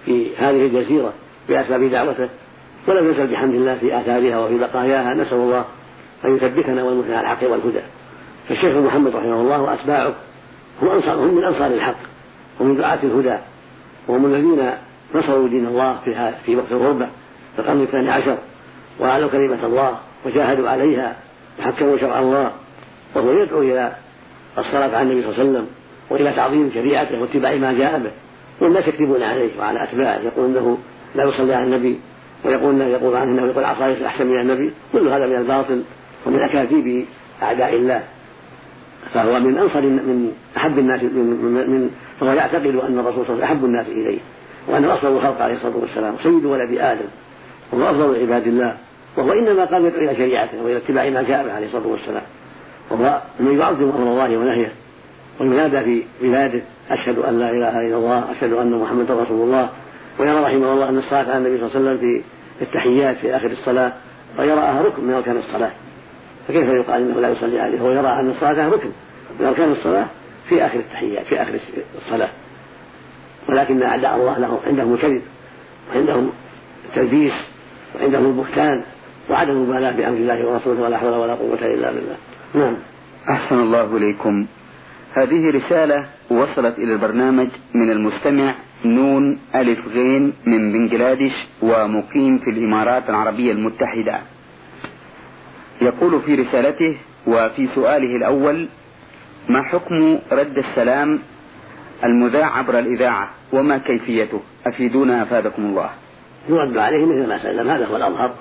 في 0.05 0.35
هذه 0.37 0.65
الجزيرة 0.65 1.13
بأسباب 1.49 1.83
دعوته 1.83 2.29
ولم 2.87 3.11
يزل 3.11 3.27
بحمد 3.27 3.53
الله 3.53 3.77
في 3.77 3.99
آثارها 3.99 4.39
وفي 4.39 4.57
بقاياها 4.57 5.13
نسأل 5.13 5.37
الله 5.37 5.65
أن 6.25 6.35
يثبتنا 6.35 6.83
والمسلمين 6.83 7.17
على 7.17 7.31
الحق 7.31 7.51
والهدى. 7.51 7.81
فالشيخ 8.49 8.77
محمد 8.77 9.15
رحمه 9.15 9.41
الله 9.41 9.61
وأتباعه 9.61 10.13
هم 10.81 10.89
أنصار 10.89 11.15
هم 11.15 11.35
من 11.35 11.43
أنصار 11.43 11.67
الحق 11.67 11.95
ومن 12.59 12.77
دعاة 12.77 12.99
الهدى. 13.03 13.37
وهم 14.07 14.25
الذين 14.25 14.71
نصروا 15.15 15.47
دين 15.47 15.65
الله 15.65 15.97
في 16.05 16.31
في 16.45 16.55
وقت 16.55 16.71
الغربة 16.71 17.07
في 17.55 17.59
القرن 17.59 17.81
الثاني 17.81 18.11
عشر 18.11 18.37
وأعلوا 18.99 19.29
كلمة 19.29 19.65
الله 19.65 19.97
وجاهدوا 20.25 20.69
عليها 20.69 21.15
وحكموا 21.59 21.97
شرع 21.97 22.19
الله 22.19 22.51
وهو 23.15 23.31
يدعو 23.31 23.61
إلى 23.61 23.95
الصلاة 24.57 24.97
على 24.97 25.01
النبي 25.01 25.21
صلى 25.21 25.31
الله 25.31 25.39
عليه 25.39 25.49
وسلم 25.49 25.67
وإلى 26.09 26.31
تعظيم 26.31 26.71
شريعته 26.73 27.21
واتباع 27.21 27.55
ما 27.55 27.73
جاء 27.73 27.99
به. 27.99 28.11
والناس 28.61 28.87
يكذبون 28.87 29.23
عليه 29.23 29.59
وعلى 29.59 29.83
أتباعه 29.83 30.19
يقول 30.19 30.45
أنه 30.45 30.77
لا 31.15 31.23
يصلي 31.23 31.53
على 31.53 31.65
النبي 31.65 31.99
ويقول 32.45 32.81
يقول 32.81 33.15
عنه 33.15 33.31
إنه 33.31 33.51
يقول 33.51 33.63
عصاي 33.63 34.07
احسن 34.07 34.27
من 34.27 34.39
النبي 34.39 34.73
كل 34.93 35.07
هذا 35.07 35.27
من 35.27 35.35
الباطل 35.35 35.83
ومن 36.25 36.39
أكاذيب 36.39 37.05
أعداء 37.43 37.75
الله. 37.75 38.03
فهو 39.13 39.39
من 39.39 39.57
أنصر 39.57 39.81
من 39.81 40.31
أحب 40.57 40.79
الناس 40.79 41.03
من, 41.03 41.25
من, 41.69 41.89
فهو 42.19 42.31
يعتقد 42.31 42.75
أن 42.75 42.99
الرسول 42.99 43.25
صلى 43.25 43.33
الله 43.33 43.33
عليه 43.33 43.33
وسلم 43.33 43.43
أحب 43.43 43.65
الناس 43.65 43.87
إليه 43.87 44.19
وانه 44.67 44.93
أفضل 44.93 45.15
الخلق 45.15 45.41
عليه 45.41 45.55
الصلاة 45.55 45.77
والسلام 45.77 46.15
سيد 46.23 46.45
ولد 46.45 46.77
آدم 46.79 47.05
وهو 47.71 47.89
أفضل 47.89 48.21
عباد 48.21 48.47
الله 48.47 48.75
وهو 49.17 49.33
إنما 49.33 49.65
قام 49.65 49.85
يدعو 49.85 50.01
إلى 50.01 50.15
شريعته 50.15 50.63
وإلى 50.63 50.77
اتباع 50.77 51.09
ما 51.09 51.21
جاء 51.21 51.49
عليه 51.49 51.65
الصلاة 51.65 51.87
والسلام. 51.87 52.23
وهو 52.91 53.21
من 53.39 53.59
يعظم 53.59 53.89
أمر 53.89 54.11
الله 54.11 54.37
ونهيه 54.37 54.71
وينادى 55.39 55.81
في 55.81 56.03
بلاده 56.21 56.61
أشهد 56.89 57.17
أن 57.19 57.39
لا 57.39 57.51
إله 57.51 57.79
إلا 57.87 57.97
الله 57.97 58.31
أشهد 58.31 58.53
أن 58.53 58.71
محمدا 58.71 59.13
رسول 59.13 59.47
الله 59.47 59.69
ويرى 60.19 60.43
رحمه 60.43 60.73
الله 60.73 60.89
أن 60.89 60.97
الصلاة 60.97 61.23
على 61.23 61.37
النبي 61.37 61.57
صلى 61.57 61.67
الله 61.67 61.89
عليه 61.89 61.89
وسلم 61.89 61.97
في 61.97 62.21
التحيات 62.61 63.17
في 63.17 63.35
آخر 63.35 63.51
الصلاة 63.51 63.93
ويراها 64.39 64.81
ركن 64.81 65.03
من 65.03 65.13
أركان 65.13 65.37
الصلاة. 65.37 65.71
فكيف 66.47 66.67
يقال 66.67 67.01
إنه 67.01 67.19
لا 67.19 67.29
يصلي 67.29 67.59
عليه؟ 67.59 67.79
هو 67.79 67.91
يرى 67.91 68.07
أن 68.07 68.29
الصلاة 68.29 68.69
ركن. 68.69 68.89
من 69.39 69.45
أركان 69.45 69.71
الصلاة 69.71 70.05
في 70.49 70.65
آخر 70.65 70.79
التحيات 70.79 71.25
في 71.25 71.41
آخر 71.41 71.59
الصلاة. 71.97 72.29
ولكن 73.49 73.83
اعداء 73.83 74.15
الله 74.15 74.39
لهم 74.39 74.59
عندهم 74.67 74.93
الكذب 74.93 75.21
وعندهم 75.93 76.31
التلبيس 76.89 77.33
وعندهم 77.95 78.25
البهتان 78.25 78.81
وعدم 79.29 79.51
المبالاة 79.51 79.91
بأمر 79.91 80.17
الله 80.17 80.47
ورسوله 80.47 80.81
ولا 80.81 80.97
حول 80.97 81.13
ولا 81.13 81.33
قوة 81.33 81.59
إلا 81.61 81.91
بالله. 81.91 82.15
نعم. 82.55 82.77
أحسن 83.29 83.59
الله 83.59 83.97
إليكم. 83.97 84.45
هذه 85.13 85.49
رسالة 85.49 86.05
وصلت 86.29 86.77
إلى 86.77 86.93
البرنامج 86.93 87.47
من 87.73 87.91
المستمع 87.91 88.53
نون 88.85 89.39
ألف 89.55 89.87
غين 89.87 90.33
من 90.45 90.71
بنجلاديش 90.73 91.33
ومقيم 91.61 92.37
في 92.37 92.49
الإمارات 92.49 93.09
العربية 93.09 93.51
المتحدة. 93.51 94.19
يقول 95.81 96.21
في 96.21 96.35
رسالته 96.35 96.97
وفي 97.27 97.67
سؤاله 97.75 98.15
الأول 98.15 98.67
ما 99.49 99.63
حكم 99.71 100.19
رد 100.31 100.57
السلام 100.57 101.19
المذاع 102.03 102.57
عبر 102.57 102.79
الإذاعة؟ 102.79 103.29
وما 103.53 103.77
كيفيته؟ 103.77 104.41
أفيدونا 104.67 105.23
أفادكم 105.23 105.65
الله. 105.65 105.89
يرد 106.49 106.77
عليه 106.77 107.05
مثل 107.05 107.29
ما 107.29 107.43
سلم 107.43 107.69
هذا 107.69 107.85
هو 107.85 107.95
الأظهر. 107.95 108.31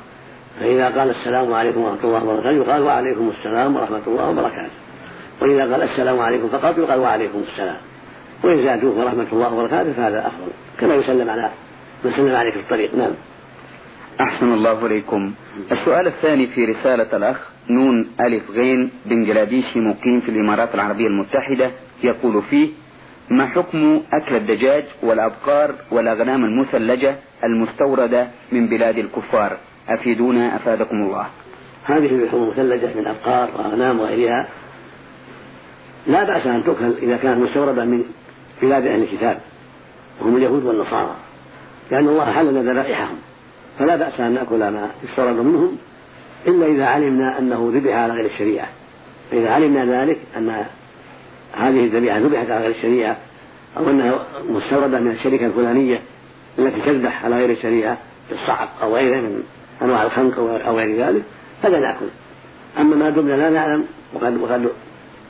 فإذا 0.61 0.89
قال 0.89 1.11
السلام 1.11 1.55
عليكم 1.55 1.81
ورحمة 1.81 2.05
الله 2.05 2.25
وبركاته 2.25 2.51
يقال 2.51 2.83
وعليكم 2.83 3.33
السلام 3.39 3.77
ورحمة 3.77 4.03
الله 4.07 4.29
وبركاته. 4.29 4.71
وإذا 5.43 5.73
قال 5.73 5.83
السلام 5.83 6.21
عليكم 6.21 6.49
فقط 6.49 6.79
يقال 6.79 7.01
وعليكم 7.01 7.43
السلام. 7.53 7.77
وإن 8.45 8.65
زادوه 8.65 8.99
ورحمة 8.99 9.27
الله 9.33 9.55
وبركاته 9.55 9.93
فهذا 9.93 10.27
أفضل 10.27 10.53
كما 10.79 10.95
يسلم 10.95 11.31
على 11.31 11.51
من 12.05 12.13
سلم 12.13 12.35
عليك 12.35 12.55
في 12.55 12.61
الطريق. 12.61 12.95
نعم. 12.95 13.13
أحسن 14.21 14.53
الله 14.53 14.87
إليكم. 14.87 15.33
السؤال 15.73 16.07
الثاني 16.07 16.47
في 16.47 16.65
رسالة 16.65 17.17
الأخ 17.17 17.51
نون 17.71 18.07
ألف 18.21 18.51
غين 18.51 18.91
بنجلاديشي 19.07 19.81
مقيم 19.81 20.21
في 20.21 20.29
الإمارات 20.29 20.75
العربية 20.75 21.07
المتحدة 21.07 21.71
يقول 22.03 22.43
فيه 22.43 22.69
ما 23.31 23.47
حكم 23.47 24.03
أكل 24.13 24.35
الدجاج 24.37 24.85
والأبقار 25.03 25.75
والأغنام 25.91 26.45
المثلجة 26.45 27.17
المستوردة 27.45 28.27
من 28.53 28.69
بلاد 28.69 28.99
الكفار؟ 28.99 29.57
أفيدونا 29.89 30.57
أفادكم 30.57 30.97
الله. 30.97 31.27
هذه 31.85 32.07
اللحوم 32.07 32.43
المثلجة 32.43 32.91
من 32.97 33.07
أبقار 33.07 33.49
وأغنام 33.59 34.01
وغيرها 34.01 34.49
لا 36.07 36.25
بأس 36.25 36.47
أن 36.47 36.65
تؤكل 36.65 36.95
إذا 37.03 37.17
كانت 37.17 37.43
مستوردة 37.43 37.85
من 37.85 38.05
بلاد 38.63 38.87
أهل 38.87 39.03
الكتاب 39.03 39.41
وهم 40.21 40.37
اليهود 40.37 40.65
والنصارى 40.65 41.15
لأن 41.91 42.09
الله 42.09 42.33
حلل 42.33 42.71
ذبائحهم 42.71 43.17
فلا 43.79 43.97
بأس 43.97 44.21
أن 44.21 44.33
نأكل 44.33 44.59
ما 44.59 44.91
يستورد 45.05 45.37
منهم 45.37 45.77
إلا 46.47 46.67
إذا 46.67 46.85
علمنا 46.85 47.39
أنه 47.39 47.73
ذبح 47.75 47.95
على 47.95 48.13
غير 48.13 48.27
الشريعة. 48.27 48.69
فإذا 49.31 49.51
علمنا 49.51 50.03
ذلك 50.03 50.19
أن 50.37 50.65
هذه 51.53 51.85
الذبيحة 51.85 52.19
ذبحت 52.19 52.51
على 52.51 52.61
غير 52.61 52.71
الشريعة 52.71 53.17
أو 53.77 53.91
أنها 53.91 54.19
مستوردة 54.49 55.01
من 55.01 55.11
الشركة 55.11 55.47
الفلانية 55.47 56.01
التي 56.59 56.81
تذبح 56.81 57.25
على 57.25 57.37
غير 57.37 57.51
الشريعة 57.51 57.99
الصعق 58.33 58.69
أو 58.83 58.95
غيره 58.95 59.21
من 59.21 59.43
أنواع 59.83 60.03
الخنق 60.03 60.39
أو 60.39 60.77
غير 60.77 61.07
ذلك 61.07 61.23
فلا 61.63 61.81
نأكل. 61.81 62.07
أما 62.79 62.97
ما 62.97 63.11
دمنا 63.11 63.33
لا 63.33 63.51
نعلم 63.51 63.85
وقد 64.15 64.37
وقد 64.37 64.69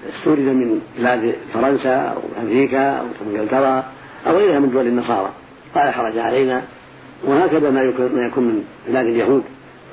استورد 0.09 0.39
من 0.39 0.81
بلاد 0.99 1.35
فرنسا 1.55 1.97
أو 1.97 2.21
أمريكا 2.43 2.91
أو 3.01 3.07
إنجلترا 3.27 3.85
أو 4.27 4.37
غيرها 4.37 4.59
من 4.59 4.71
دول 4.71 4.87
النصارى. 4.87 5.31
فلا 5.75 5.91
حرج 5.91 6.19
علينا 6.19 6.63
وهكذا 7.25 7.71
ما 7.71 7.83
يكون, 7.83 8.45
من 8.45 8.65
بلاد 8.89 9.07
اليهود 9.07 9.45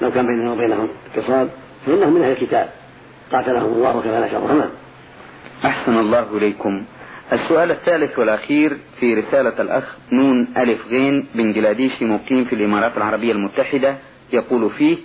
لو 0.02 0.12
كان 0.12 0.28
بيننا 0.28 0.52
وبينهم 0.52 0.88
اتصال 1.16 1.50
فإنهم 1.86 2.14
من 2.14 2.22
أهل 2.22 2.32
الكتاب. 2.32 2.70
قاتلهم 3.32 3.74
الله 3.74 3.98
وكفى 3.98 4.30
شرهم 4.32 4.70
أحسن 5.66 5.98
الله 5.98 6.38
إليكم. 6.38 6.84
السؤال 7.34 7.72
الثالث 7.72 8.20
والأخير 8.20 8.78
في 9.00 9.14
رسالة 9.14 9.62
الأخ 9.62 9.96
نون 10.14 10.48
ألف 10.58 10.88
غين 10.90 11.26
بنجلاديشي 11.36 12.06
مقيم 12.06 12.46
في 12.46 12.56
الإمارات 12.56 12.98
العربية 12.98 13.32
المتحدة 13.32 13.96
يقول 14.34 14.70
فيه 14.70 14.98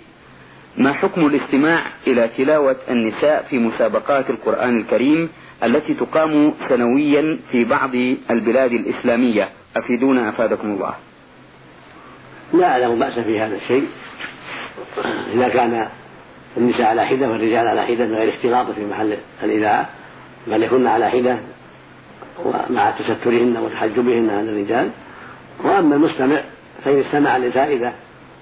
ما 0.77 0.93
حكم 0.93 1.25
الاستماع 1.25 1.81
إلى 2.07 2.29
تلاوة 2.37 2.75
النساء 2.89 3.45
في 3.49 3.57
مسابقات 3.57 4.29
القرآن 4.29 4.77
الكريم 4.77 5.29
التي 5.63 5.93
تقام 5.93 6.53
سنويا 6.69 7.39
في 7.51 7.65
بعض 7.65 7.95
البلاد 8.29 8.71
الإسلامية؟ 8.71 9.49
أفيدونا 9.77 10.29
أفادكم 10.29 10.67
الله. 10.67 10.93
لا 12.53 12.65
أعلم 12.67 12.99
بأس 12.99 13.19
في 13.19 13.39
هذا 13.39 13.55
الشيء. 13.55 13.87
إذا 15.33 15.49
كان 15.49 15.87
النساء 16.57 16.87
على 16.87 17.05
حدة 17.05 17.27
والرجال 17.27 17.67
على 17.67 17.85
حدة 17.85 18.05
من 18.05 18.15
غير 18.15 18.33
اختلاط 18.35 18.71
في 18.71 18.85
محل 18.85 19.17
الإذاعة 19.43 19.89
بل 20.47 20.63
يكون 20.63 20.87
على 20.87 21.09
حدة 21.09 21.37
ومع 22.45 22.91
تسترهن 22.91 23.57
وتحجبهن 23.57 24.29
عن 24.29 24.49
الرجال. 24.49 24.89
وأما 25.63 25.95
المستمع 25.95 26.41
فإن 26.85 26.99
استمع 26.99 27.37
لفائدة 27.37 27.91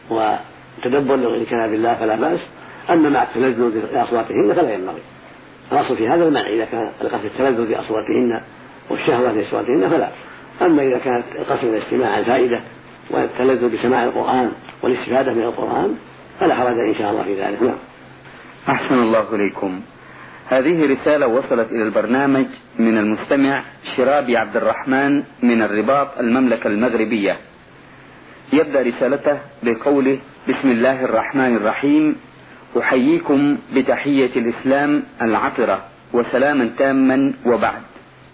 وتدبر 0.09 1.15
لغير 1.15 1.43
كلام 1.43 1.73
الله 1.73 1.95
فلا 1.95 2.15
بأس. 2.15 2.39
أما 2.89 3.09
مع 3.09 3.23
التلذذ 3.23 3.91
بأصواتهن 3.93 4.53
فلا 4.53 4.73
ينبغي. 4.73 5.01
الأصل 5.71 5.97
في 5.97 6.07
هذا 6.07 6.27
المنع 6.27 6.53
إذا 6.53 6.65
كان 6.65 6.91
القصد 7.01 7.25
التلذذ 7.25 7.67
بأصواتهن 7.69 8.41
والشهوة 8.89 9.33
في 9.33 9.47
أصواتهن 9.47 9.89
فلا. 9.89 10.07
أما 10.61 10.83
إذا 10.83 10.97
كانت 10.97 11.25
القصد 11.35 11.63
الاستماع 11.63 12.19
الفائدة 12.19 12.59
والتلذذ 13.11 13.77
بسماع 13.77 14.03
القرآن 14.03 14.51
والاستفادة 14.83 15.33
من 15.33 15.41
القرآن 15.41 15.95
فلا 16.39 16.55
حرج 16.55 16.79
إن 16.79 16.95
شاء 16.95 17.11
الله 17.11 17.23
في 17.23 17.41
ذلك. 17.41 17.63
نعم. 17.63 17.77
أحسن 18.69 18.95
الله 18.95 19.35
إليكم. 19.35 19.81
هذه 20.49 20.93
رسالة 20.93 21.27
وصلت 21.27 21.71
إلى 21.71 21.83
البرنامج 21.83 22.45
من 22.79 22.97
المستمع 22.97 23.61
شرابي 23.95 24.37
عبد 24.37 24.55
الرحمن 24.57 25.23
من 25.43 25.61
الرباط 25.61 26.17
المملكة 26.19 26.67
المغربية. 26.67 27.37
يبدأ 28.53 28.81
رسالته 28.81 29.37
بقوله 29.63 30.17
بسم 30.49 30.67
الله 30.71 31.05
الرحمن 31.05 31.55
الرحيم. 31.55 32.15
أحييكم 32.77 33.57
بتحية 33.75 34.31
الإسلام 34.35 35.03
العطرة 35.21 35.83
وسلاما 36.13 36.69
تاما 36.77 37.33
وبعد. 37.45 37.81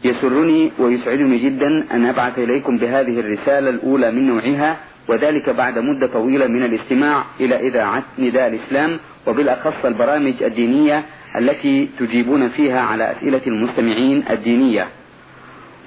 يسرني 0.04 0.72
ويسعدني 0.80 1.38
جدا 1.38 1.86
أن 1.92 2.06
أبعث 2.06 2.40
إليكم 2.40 2.78
بهذه 2.78 3.20
الرسالة 3.20 3.70
الأولى 3.70 4.12
من 4.12 4.28
نوعها 4.28 4.78
وذلك 5.08 5.50
بعد 5.50 5.80
مدة 5.80 6.08
طويلة 6.08 6.48
من 6.48 6.64
الاستماع 6.64 7.24
إلى 7.40 7.68
إذاعة 7.68 8.04
نداء 8.20 8.48
الإسلام 8.48 9.00
وبالأخص 9.28 9.86
البرامج 9.86 10.44
الدينية 10.44 11.04
التي 11.40 11.90
تجيبون 12.00 12.50
فيها 12.50 12.82
على 12.82 13.12
أسئلة 13.12 13.42
المستمعين 13.48 14.24
الدينية. 14.30 14.88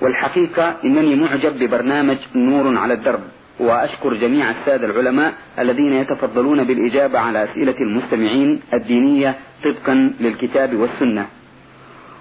والحقيقة 0.02 0.76
إنني 0.84 1.14
معجب 1.16 1.58
ببرنامج 1.58 2.16
نور 2.34 2.78
على 2.78 2.94
الدرب 2.94 3.20
وأشكر 3.60 4.14
جميع 4.14 4.50
السادة 4.50 4.86
العلماء 4.86 5.32
الذين 5.58 5.92
يتفضلون 5.92 6.64
بالإجابة 6.64 7.18
على 7.18 7.44
أسئلة 7.44 7.74
المستمعين 7.80 8.60
الدينية 8.74 9.34
طبقا 9.64 10.12
للكتاب 10.20 10.74
والسنة. 10.74 11.26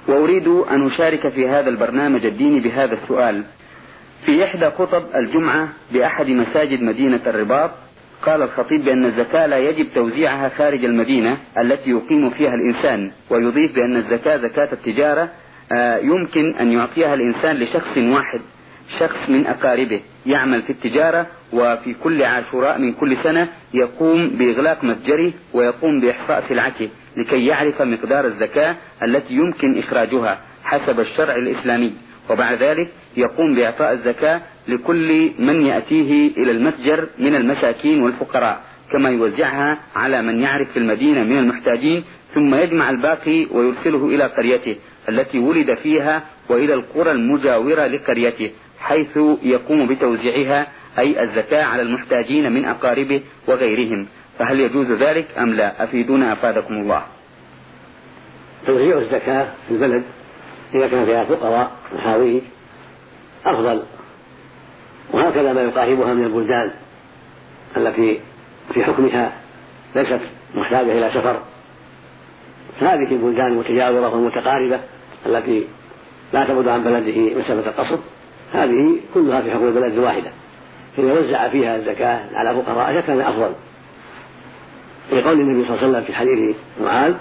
وأريد 0.07 0.47
أن 0.47 0.87
أشارك 0.87 1.29
في 1.29 1.47
هذا 1.49 1.69
البرنامج 1.69 2.25
الديني 2.25 2.59
بهذا 2.59 2.93
السؤال. 2.93 3.43
في 4.25 4.43
إحدى 4.43 4.69
خطب 4.69 5.03
الجمعة 5.15 5.67
بأحد 5.91 6.27
مساجد 6.29 6.81
مدينة 6.81 7.19
الرباط 7.27 7.71
قال 8.25 8.41
الخطيب 8.41 8.85
بأن 8.85 9.05
الزكاة 9.05 9.45
لا 9.45 9.57
يجب 9.57 9.87
توزيعها 9.95 10.49
خارج 10.49 10.85
المدينة 10.85 11.37
التي 11.57 11.89
يقيم 11.89 12.29
فيها 12.29 12.55
الإنسان 12.55 13.11
ويضيف 13.29 13.75
بأن 13.75 13.95
الزكاة 13.95 14.37
زكاة 14.37 14.69
التجارة 14.73 15.29
آه، 15.77 15.97
يمكن 15.97 16.55
أن 16.55 16.71
يعطيها 16.71 17.13
الإنسان 17.13 17.55
لشخص 17.55 17.97
واحد 17.97 18.39
شخص 18.99 19.29
من 19.29 19.47
أقاربه 19.47 19.99
يعمل 20.25 20.61
في 20.61 20.69
التجارة 20.69 21.27
وفي 21.53 21.93
كل 22.03 22.23
عاشوراء 22.23 22.79
من 22.79 22.93
كل 22.93 23.17
سنة 23.23 23.47
يقوم 23.73 24.27
بإغلاق 24.29 24.83
متجره 24.83 25.31
ويقوم 25.53 25.99
بإحصاء 25.99 26.43
سلعته. 26.49 26.89
لكي 27.17 27.45
يعرف 27.45 27.81
مقدار 27.81 28.25
الزكاة 28.25 28.75
التي 29.03 29.33
يمكن 29.33 29.79
إخراجها 29.79 30.39
حسب 30.63 30.99
الشرع 30.99 31.35
الإسلامي. 31.35 31.93
وبعد 32.29 32.63
ذلك 32.63 32.87
يقوم 33.17 33.55
بإعطاء 33.55 33.93
الزكاة 33.93 34.41
لكل 34.67 35.31
من 35.39 35.65
يأتيه 35.65 36.31
إلى 36.37 36.51
المتجر 36.51 37.07
من 37.19 37.35
المساكين 37.35 38.01
والفقراء 38.01 38.61
كما 38.91 39.09
يوزعها 39.09 39.77
على 39.95 40.21
من 40.21 40.41
يعرف 40.41 40.71
في 40.71 40.79
المدينة 40.79 41.23
من 41.23 41.37
المحتاجين 41.37 42.03
ثم 42.33 42.55
يجمع 42.55 42.89
الباقي 42.89 43.45
ويرسله 43.51 44.05
إلى 44.07 44.23
قريته 44.23 44.75
التي 45.09 45.39
ولد 45.39 45.73
فيها 45.73 46.23
وإلى 46.49 46.73
القرى 46.73 47.11
المجاورة 47.11 47.87
لقريته 47.87 48.51
حيث 48.79 49.19
يقوم 49.43 49.87
بتوزيعها 49.87 50.67
أي 50.99 51.23
الزكاة 51.23 51.63
على 51.63 51.81
المحتاجين 51.81 52.51
من 52.51 52.65
أقاربه 52.65 53.21
وغيرهم. 53.47 54.07
فهل 54.39 54.59
يجوز 54.59 54.91
ذلك 54.91 55.27
أم 55.37 55.53
لا؟ 55.53 55.83
أفيدونا 55.83 56.33
أفادكم 56.33 56.73
الله. 56.73 57.03
توزيع 58.67 58.97
الزكاة 58.97 59.47
في 59.67 59.73
البلد 59.73 60.03
إذا 60.75 60.87
كان 60.87 61.05
فيها 61.05 61.23
فقراء 61.23 61.71
محاويج 61.93 62.41
أفضل. 63.45 63.83
وهكذا 65.11 65.53
ما 65.53 65.61
يقاربها 65.61 66.13
من 66.13 66.23
البلدان 66.23 66.71
التي 67.77 68.19
في 68.73 68.83
حكمها 68.83 69.31
ليست 69.95 70.19
محتاجة 70.55 70.91
إلى 70.91 71.09
سفر. 71.09 71.39
هذه 72.79 73.11
البلدان 73.11 73.47
المتجاورة 73.47 74.15
والمتقاربة 74.15 74.79
التي 75.25 75.67
لا 76.33 76.45
تبعد 76.45 76.67
عن 76.67 76.83
بلده 76.83 77.39
مسافة 77.39 77.69
القصر. 77.69 77.97
هذه 78.53 78.97
كلها 79.13 79.41
في 79.41 79.51
حكم 79.51 79.67
البلد 79.67 79.93
الواحدة. 79.93 80.31
إذا 80.97 81.13
وزع 81.13 81.49
فيها 81.49 81.75
الزكاة 81.75 82.21
على 82.33 82.63
فقراء 82.63 82.99
كان 82.99 83.21
أفضل. 83.21 83.53
في 85.09 85.21
قول 85.21 85.39
النبي 85.39 85.65
صلى 85.65 85.75
الله 85.75 85.83
عليه 85.83 85.89
وسلم 85.89 86.03
في 86.03 86.13
حديث 86.13 86.55
معاذ 86.81 87.13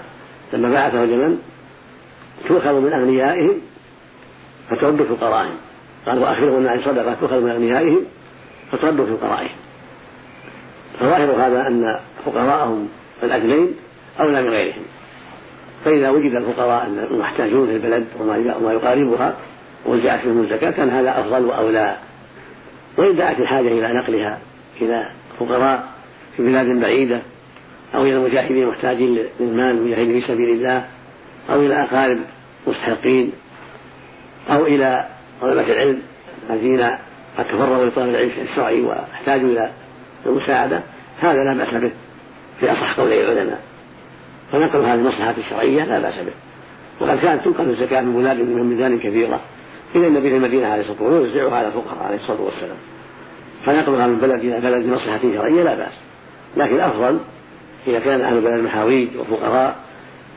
لما 0.53 0.71
بعثه 0.71 1.03
اليمن 1.03 1.39
تؤخذ 2.47 2.79
من 2.79 2.93
أغنيائهم 2.93 3.61
فترد 4.69 5.03
فقرائهم 5.03 5.57
قال 6.05 6.19
وأخبرهم 6.19 6.67
عن 6.67 6.81
صدقة 6.81 7.13
تؤخذ 7.13 7.41
من 7.41 7.51
أغنيائهم 7.51 8.05
فترد 8.71 9.17
فقرائهم 9.21 9.55
فظاهر 10.99 11.31
هذا 11.31 11.67
أن 11.67 11.99
فقراءهم 12.25 12.89
الأدنين 13.23 13.75
أولى 14.19 14.41
من 14.41 14.49
غيرهم. 14.49 14.83
فإذا 15.85 16.09
وجد 16.09 16.35
الفقراء 16.35 17.07
المحتاجون 17.11 17.67
في 17.67 17.73
البلد 17.73 18.05
وما 18.19 18.73
يقاربها 18.73 19.35
ووزعت 19.85 20.19
فيهم 20.19 20.39
الزكاة 20.39 20.71
كان 20.71 20.89
هذا 20.89 21.19
أفضل 21.19 21.45
وأولى. 21.45 21.97
وإن 22.97 23.15
دعت 23.15 23.39
الحاجة 23.39 23.67
إلى 23.67 23.93
نقلها 23.93 24.39
إلى 24.81 25.09
فقراء 25.39 25.89
في 26.37 26.43
بلاد 26.43 26.79
بعيدة 26.81 27.21
أو 27.95 28.03
إلى 28.03 28.19
مجاهدين 28.19 28.67
محتاجين 28.67 29.25
للمال 29.39 29.83
مجاهدين 29.83 30.21
في 30.21 30.27
سبيل 30.27 30.49
الله 30.49 30.85
أو 31.49 31.61
إلى 31.61 31.83
أقارب 31.83 32.17
مستحقين 32.67 33.31
أو 34.49 34.65
إلى 34.65 35.05
طلبة 35.41 35.61
العلم 35.61 36.01
الذين 36.49 36.81
قد 37.37 37.45
تفرغوا 37.45 37.85
لطلب 37.85 38.09
العلم 38.09 38.31
الشرعي 38.51 38.81
واحتاجوا 38.81 39.49
إلى 39.49 39.71
المساعدة. 40.25 40.81
هذا 41.21 41.43
لا 41.43 41.53
بأس 41.53 41.73
به 41.73 41.91
في 42.59 42.71
أصح 42.71 42.99
قولي 42.99 43.23
العلماء. 43.23 43.61
فنقل 44.51 44.79
هذه 44.79 44.93
المصلحة 44.93 45.33
الشرعية 45.37 45.83
لا 45.83 45.99
بأس 45.99 46.15
به. 46.15 46.31
وقد 46.99 47.19
كانت 47.19 47.45
تنقل 47.45 47.69
الزكاة 47.69 48.01
من 48.01 48.13
بلاد 48.13 48.37
من 48.37 48.69
بلدان 48.69 48.99
كثيرة 48.99 49.39
إلى 49.95 50.07
النبي 50.07 50.29
في 50.29 50.35
المدينة 50.35 50.67
عليه 50.67 50.81
الصلاة 50.81 51.03
والسلام 51.03 51.21
ويوزعها 51.21 51.57
على 51.57 51.67
الفقراء 51.67 52.03
عليه 52.03 52.15
الصلاة 52.15 52.41
والسلام. 52.41 52.77
فنقلها 53.65 54.07
من 54.07 54.17
بلد 54.17 54.39
إلى 54.39 54.59
بلد 54.59 54.85
بمصلحة 54.85 55.19
شرعية 55.21 55.63
لا 55.63 55.75
بأس. 55.75 55.93
لكن 56.57 56.75
الأفضل 56.75 57.19
إذا 57.87 57.99
كان 57.99 58.21
أهل 58.21 58.37
البلد 58.37 58.63
محاويج 58.63 59.09
وفقراء 59.17 59.75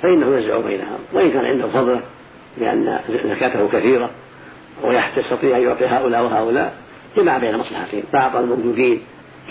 فإنه 0.03 0.27
يوزع 0.27 0.61
بينهم 0.61 0.99
وإن 1.13 1.31
كان 1.31 1.45
عنده 1.45 1.69
فضله 1.69 2.01
لأن 2.59 2.99
زكاته 3.25 3.69
كثيرة 3.69 4.11
ويستطيع 4.85 5.57
أن 5.57 5.63
يعطي 5.63 5.87
هؤلاء 5.87 6.25
وهؤلاء 6.25 6.73
جمع 7.17 7.39
بين 7.39 7.57
مصلحتين 7.57 8.03
فأعطى 8.13 8.39
الموجودين 8.39 9.01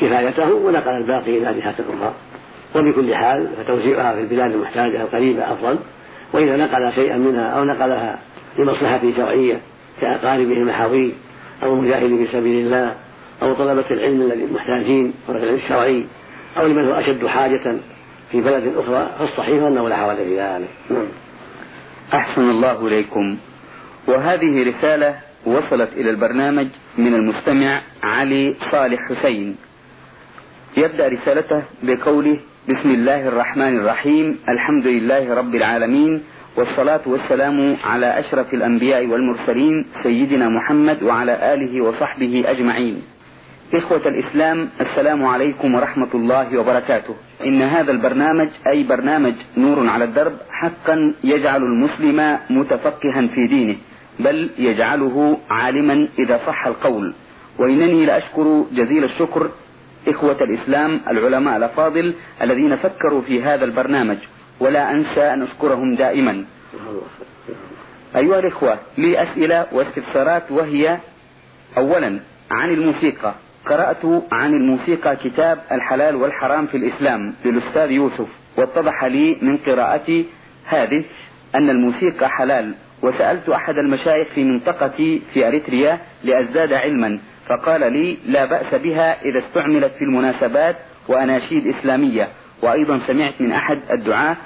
كفايته 0.01 0.54
ونقل 0.54 0.91
الباقي 0.91 1.38
إلى 1.38 1.62
جهات 1.62 1.75
أخرى. 1.80 2.13
وبكل 2.75 3.15
حال 3.15 3.47
فتوزيعها 3.58 4.13
في 4.13 4.21
البلاد 4.21 4.51
المحتاجة 4.51 5.01
القريبة 5.01 5.51
أفضل 5.51 5.77
وإذا 6.34 6.58
نقل 6.58 6.93
شيئا 6.93 7.17
منها 7.17 7.49
أو 7.49 7.63
نقلها 7.63 8.19
لمصلحة 8.58 9.01
شرعية 9.17 9.60
كأقاربه 10.01 10.54
المحاوي 10.54 11.13
أو 11.63 11.73
المجاهدين 11.73 12.25
في 12.25 12.32
سبيل 12.32 12.65
الله 12.65 12.95
أو 13.41 13.54
طلبة 13.54 13.86
العلم 13.91 14.21
الذين 14.21 14.54
محتاجين 14.54 15.13
العلم 15.30 15.56
الشرعي 15.56 16.06
أو 16.58 16.68
لمن 16.68 16.88
هو 16.88 16.94
أشد 16.94 17.26
حاجة 17.26 17.76
في 18.32 18.42
بلد 18.42 18.74
أخرى 18.78 19.10
فالصحيح 19.20 19.64
أنه 19.64 19.90
لا 19.90 19.96
حول 19.98 20.16
في 20.16 20.40
ذلك. 20.40 20.70
نعم. 20.90 21.08
أحسن 22.14 22.50
الله 22.50 22.88
إليكم. 22.88 23.38
وهذه 24.08 24.70
رسالة 24.70 25.16
وصلت 25.46 25.90
إلى 25.94 26.10
البرنامج 26.10 26.68
من 26.98 27.14
المستمع 27.14 27.82
علي 28.04 28.56
صالح 28.72 29.00
حسين. 29.10 29.58
يبدأ 30.78 31.08
رسالته 31.08 31.64
بقوله 31.84 32.38
بسم 32.70 32.90
الله 32.90 33.28
الرحمن 33.28 33.78
الرحيم 33.78 34.40
الحمد 34.50 34.88
لله 34.88 35.34
رب 35.34 35.56
العالمين 35.56 36.24
والصلاة 36.58 37.02
والسلام 37.06 37.78
على 37.84 38.20
أشرف 38.20 38.54
الأنبياء 38.54 39.08
والمرسلين 39.08 39.86
سيدنا 40.04 40.50
محمد 40.50 41.04
وعلى 41.04 41.54
آله 41.54 41.82
وصحبه 41.82 42.44
أجمعين. 42.48 43.02
إخوة 43.74 44.08
الإسلام 44.08 44.70
السلام 44.82 45.26
عليكم 45.26 45.76
ورحمة 45.76 46.08
الله 46.14 46.60
وبركاته. 46.60 47.16
إن 47.46 47.62
هذا 47.62 47.92
البرنامج 47.92 48.48
أي 48.74 48.84
برنامج 48.84 49.34
نور 49.58 49.88
على 49.88 50.04
الدرب 50.04 50.34
حقا 50.50 51.14
يجعل 51.24 51.64
المسلم 51.64 52.38
متفقها 52.50 53.28
في 53.36 53.48
دينه 53.48 53.76
بل 54.20 54.50
يجعله 54.58 55.38
عالما 55.50 56.08
إذا 56.20 56.40
صح 56.48 56.68
القول. 56.68 57.14
وإنني 57.60 58.06
لأشكر 58.06 58.66
جزيل 58.72 59.04
الشكر 59.04 59.50
إخوة 60.08 60.38
الإسلام 60.44 61.02
العلماء 61.08 61.58
الأفاضل 61.58 62.14
الذين 62.42 62.76
فكروا 62.76 63.22
في 63.22 63.44
هذا 63.44 63.66
البرنامج 63.66 64.18
ولا 64.60 64.92
أنسى 64.92 65.22
أن 65.34 65.42
أشكرهم 65.42 65.96
دائما. 65.96 66.46
أيها 68.16 68.40
الإخوة 68.40 68.80
لي 68.98 69.24
أسئلة 69.24 69.66
واستفسارات 69.72 70.52
وهي 70.52 70.98
أولا 71.78 72.20
عن 72.52 72.70
الموسيقى. 72.70 73.34
قرأت 73.65 74.06
عن 74.32 74.54
الموسيقى 74.54 75.15
كتاب 75.15 75.60
الحلال 75.71 76.15
والحرام 76.15 76.67
في 76.67 76.78
الإسلام 76.78 77.34
للأستاذ 77.45 77.91
يوسف 77.91 78.28
واتضح 78.58 79.04
لي 79.04 79.38
من 79.41 79.58
قراءتي 79.58 80.26
هذه 80.65 81.04
أن 81.56 81.69
الموسيقى 81.69 82.30
حلال 82.30 82.74
وسألت 83.02 83.50
أحد 83.50 83.78
المشايخ 83.78 84.28
في 84.36 84.43
منطقتي 84.43 85.21
في 85.34 85.47
أريتريا 85.47 86.00
لأزداد 86.24 86.74
علما 86.74 87.19
فقال 87.47 87.93
لي 87.93 88.17
لا 88.26 88.45
بأس 88.45 88.76
بها 88.76 89.21
إذا 89.21 89.39
استعملت 89.39 89.93
في 89.93 90.04
المناسبات 90.06 90.76
وأناشيد 91.08 91.67
إسلامية 91.67 92.28
وأيضا 92.62 93.00
سمعت 93.08 93.34
من 93.39 93.52
أحد 93.52 93.80
الدعاة 93.91 94.38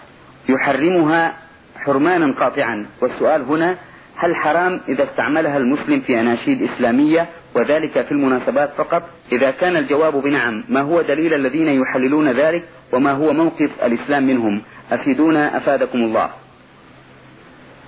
يحرمها 0.50 1.34
حرمانا 1.78 2.34
قاطعا 2.34 2.86
والسؤال 3.02 3.42
هنا 3.42 3.78
هل 4.18 4.36
حرام 4.36 4.82
إذا 4.88 5.04
استعملها 5.04 5.58
المسلم 5.58 6.00
في 6.00 6.20
أناشيد 6.20 6.64
إسلامية 6.64 7.28
وذلك 7.56 8.02
في 8.02 8.12
المناسبات 8.12 8.70
فقط؟ 8.78 9.04
إذا 9.32 9.52
كان 9.52 9.78
الجواب 9.78 10.14
بنعم 10.14 10.64
ما 10.70 10.82
هو 10.82 11.02
دليل 11.02 11.34
الذين 11.34 11.82
يحللون 11.82 12.32
ذلك 12.32 12.64
وما 12.94 13.12
هو 13.12 13.34
موقف 13.34 13.70
الإسلام 13.84 14.28
منهم؟ 14.28 14.62
أفيدونا 14.92 15.58
أفادكم 15.58 15.98
الله. 15.98 16.30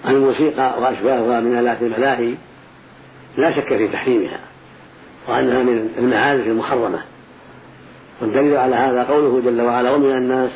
الموسيقى 0.07 0.81
وأشباهها 0.81 1.39
من 1.39 1.59
آلات 1.59 1.81
الملاهي 1.81 2.33
لا 3.37 3.51
شك 3.51 3.67
في 3.67 3.87
تحريمها 3.87 4.39
وأنها 5.27 5.63
من 5.63 5.89
المعازف 5.97 6.47
المحرمة. 6.47 6.99
والدليل 8.21 8.57
على 8.57 8.75
هذا 8.75 9.03
قوله 9.03 9.41
جل 9.41 9.61
وعلا 9.61 9.91
ومن 9.91 10.17
الناس 10.17 10.51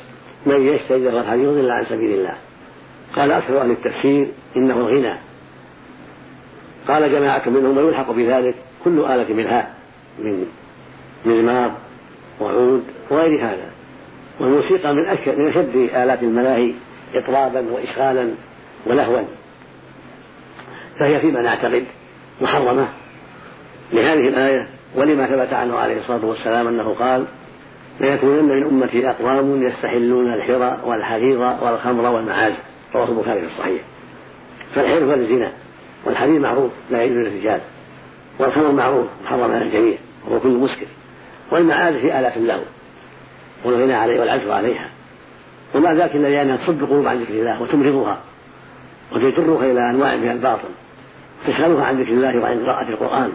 من 0.46 0.62
يشتري 0.62 1.10
الحديث 1.10 1.48
إلا 1.48 1.74
عن 1.74 1.86
سبيل 1.86 2.12
الله 2.12 2.34
قال 3.16 3.32
أكثر 3.32 3.62
أهل 3.62 3.72
التفسير 3.72 4.28
إنه 4.58 4.74
الغنى 4.74 5.31
قال 6.88 7.12
جماعة 7.12 7.50
منهم 7.50 7.78
ويلحق 7.78 8.12
بذلك 8.12 8.56
كل 8.84 9.00
آلة 9.00 9.34
منها 9.34 9.68
من 10.20 10.46
مزمار 11.26 11.72
وعود 12.40 12.84
وغير 13.10 13.44
هذا. 13.44 13.72
والموسيقى 14.40 14.94
من 14.94 15.06
أشد 15.06 15.38
من 15.38 15.48
أشد 15.48 15.76
آلات 15.76 16.24
الملاهي 16.24 16.74
إطرابا 17.16 17.66
وإشغالا 17.72 18.32
ولهوا. 18.86 19.22
فهي 21.00 21.20
فيما 21.20 21.42
نعتقد 21.42 21.84
محرمة 22.42 22.88
لهذه 23.94 24.28
الآية 24.28 24.68
ولما 24.96 25.26
ثبت 25.28 25.54
عنه 25.54 25.78
عليه 25.78 26.00
الصلاة 26.00 26.26
والسلام 26.26 26.68
أنه 26.68 26.96
قال 27.00 27.26
ليكونن 28.00 28.46
من 28.46 28.64
أمتي 28.64 29.10
أقوام 29.10 29.64
يستحلون 29.64 30.34
الحرى 30.34 30.78
والحرير 30.86 31.40
والخمر 31.40 32.10
والمعازف 32.10 32.60
رواه 32.96 33.10
البخاري 33.10 33.42
في 33.42 33.48
الصحيح. 33.48 33.82
فالحر 34.76 35.04
هو 35.04 35.14
الزنا 35.14 35.52
والحرير 36.06 36.40
معروف 36.40 36.72
لا 36.92 37.04
يجوز 37.04 37.18
للرجال 37.18 37.62
والخمر 38.40 38.72
معروف 38.72 39.08
محرم 39.24 39.52
على 39.52 39.66
الجميع 39.66 39.98
وهو 40.28 40.40
كل 40.40 40.50
مسكر 40.50 40.88
والمعازف 41.52 41.98
في 41.98 42.20
آلاف 42.20 42.38
اللهو 42.38 42.62
والغنى 43.64 43.94
عليه 43.94 44.20
والعزف 44.20 44.50
عليها 44.50 44.90
وما 45.76 45.96
ذاك 45.96 46.16
إلا 46.16 46.28
لأنها 46.28 46.58
تصد 46.58 46.82
القلوب 46.82 47.08
عن 47.08 47.22
ذكر 47.22 47.34
الله 47.34 47.62
وتمرضها 47.62 48.22
وتجرها 49.12 49.72
إلى 49.72 49.90
انواع 49.90 50.16
من 50.16 50.32
الباطل 50.32 50.70
تشغلها 51.48 51.86
عن 51.86 52.02
ذكر 52.02 52.12
الله 52.12 52.40
وعن 52.40 52.66
قراءة 52.66 52.90
القرآن 52.90 53.32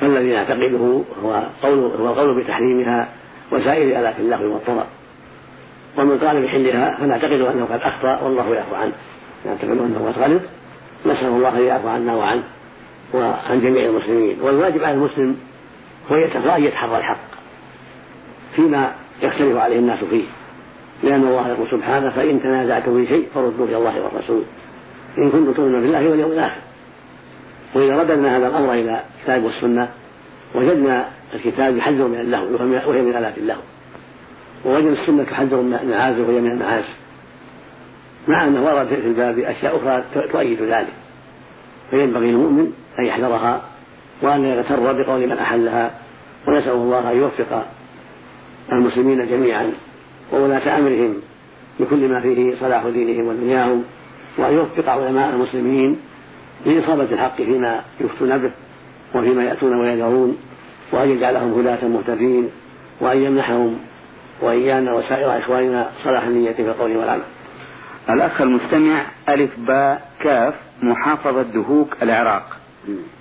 فالذي 0.00 0.32
نعتقده 0.32 1.02
هو 1.24 1.42
قول 1.62 1.78
هو 1.78 2.12
القول 2.12 2.42
بتحريمها 2.42 3.08
وسائر 3.52 4.00
آلاف 4.00 4.20
اللهو 4.20 4.52
والطرب 4.52 4.86
ومن 5.98 6.18
قال 6.18 6.42
بحلها 6.42 6.96
فنعتقد 7.00 7.40
أنه 7.40 7.64
قد 7.64 7.80
أخطأ 7.80 8.20
والله 8.20 8.54
يعفو 8.54 8.74
عنه 8.74 8.92
نعتقد 9.46 9.78
أنه 9.78 10.12
قد 10.12 10.18
غلط 10.18 10.42
نسأل 11.06 11.26
الله 11.26 11.58
أن 11.58 11.62
يعفو 11.64 11.88
عنا 11.88 12.14
وعنه 12.14 12.42
وعن 13.14 13.60
جميع 13.60 13.84
المسلمين. 13.84 14.40
والواجب 14.42 14.84
على 14.84 14.94
المسلم 14.94 15.36
هو 16.12 16.16
أن 16.16 16.64
يتحرى 16.64 16.98
الحق 16.98 17.24
فيما 18.56 18.92
يختلف 19.22 19.56
عليه 19.56 19.78
الناس 19.78 20.04
فيه. 20.04 20.24
لأن 21.02 21.24
الله 21.24 21.48
يقول 21.48 21.68
سبحانه 21.70 22.10
فإن 22.10 22.42
تنازعتم 22.42 23.04
في 23.04 23.08
شيء 23.08 23.28
فردوه 23.34 23.68
إلى 23.68 23.76
الله 23.76 24.02
والرسول. 24.02 24.42
إن 25.18 25.30
كنتم 25.30 25.52
تؤمنون 25.52 25.80
بالله 25.80 26.08
واليوم 26.08 26.32
الآخر. 26.32 26.60
وإذا 27.74 28.02
رددنا 28.02 28.36
هذا 28.36 28.48
الأمر 28.48 28.72
إلى 28.72 29.00
الكتاب 29.18 29.44
والسنة 29.44 29.88
وجدنا 30.54 31.08
الكتاب 31.34 31.76
يحذر 31.76 32.08
من 32.08 32.20
اللهو 32.20 32.44
وهي 32.90 33.02
من 33.02 33.16
آلات 33.16 33.38
اللهو. 33.38 33.60
ووجدنا 34.64 34.92
السنة 34.92 35.24
تحذر 35.24 35.56
من 35.56 35.78
المعازف 35.82 36.28
وهي 36.28 36.40
من 36.40 36.50
المعازف 36.50 37.03
مع 38.28 38.46
أنه 38.46 38.64
ورد 38.64 38.86
في 38.86 38.94
الباب 39.06 39.38
أشياء 39.38 39.76
أخرى 39.76 40.04
تؤيد 40.32 40.62
ذلك 40.62 40.92
فينبغي 41.90 42.30
المؤمن 42.30 42.72
أن 42.98 43.04
يحذرها 43.04 43.60
وأن 44.22 44.44
يغتر 44.44 44.92
بقول 44.92 45.26
من 45.26 45.38
أحلها 45.38 45.90
ونسأل 46.48 46.72
الله 46.72 47.12
أن 47.12 47.16
يوفق 47.16 47.64
المسلمين 48.72 49.28
جميعا 49.28 49.72
وولاة 50.32 50.78
أمرهم 50.78 51.14
بكل 51.80 52.08
ما 52.08 52.20
فيه 52.20 52.54
صلاح 52.60 52.86
دينهم 52.86 53.28
ودنياهم 53.28 53.84
وأن 54.38 54.54
يوفق 54.54 54.88
علماء 54.88 55.34
المسلمين 55.34 55.96
لإصابة 56.66 57.04
الحق 57.12 57.36
فيما 57.36 57.80
يفتون 58.00 58.38
به 58.38 58.50
وفيما 59.14 59.44
يأتون 59.44 59.80
ويذرون 59.80 60.36
وأن 60.92 61.10
يجعلهم 61.10 61.58
هداة 61.58 61.88
مهتدين 61.88 62.50
وأن 63.00 63.22
يمنحهم 63.22 63.78
وإيانا 64.42 64.92
وسائر 64.92 65.38
إخواننا 65.38 65.90
صلاح 66.04 66.24
النية 66.24 66.52
في 66.52 66.62
القول 66.62 66.96
والعمل. 66.96 67.22
الأخ 68.10 68.40
المستمع 68.40 69.06
ألف 69.28 69.50
باء 69.60 70.10
كاف 70.20 70.54
محافظة 70.82 71.42
دهوك 71.42 71.96
العراق. 72.02 72.56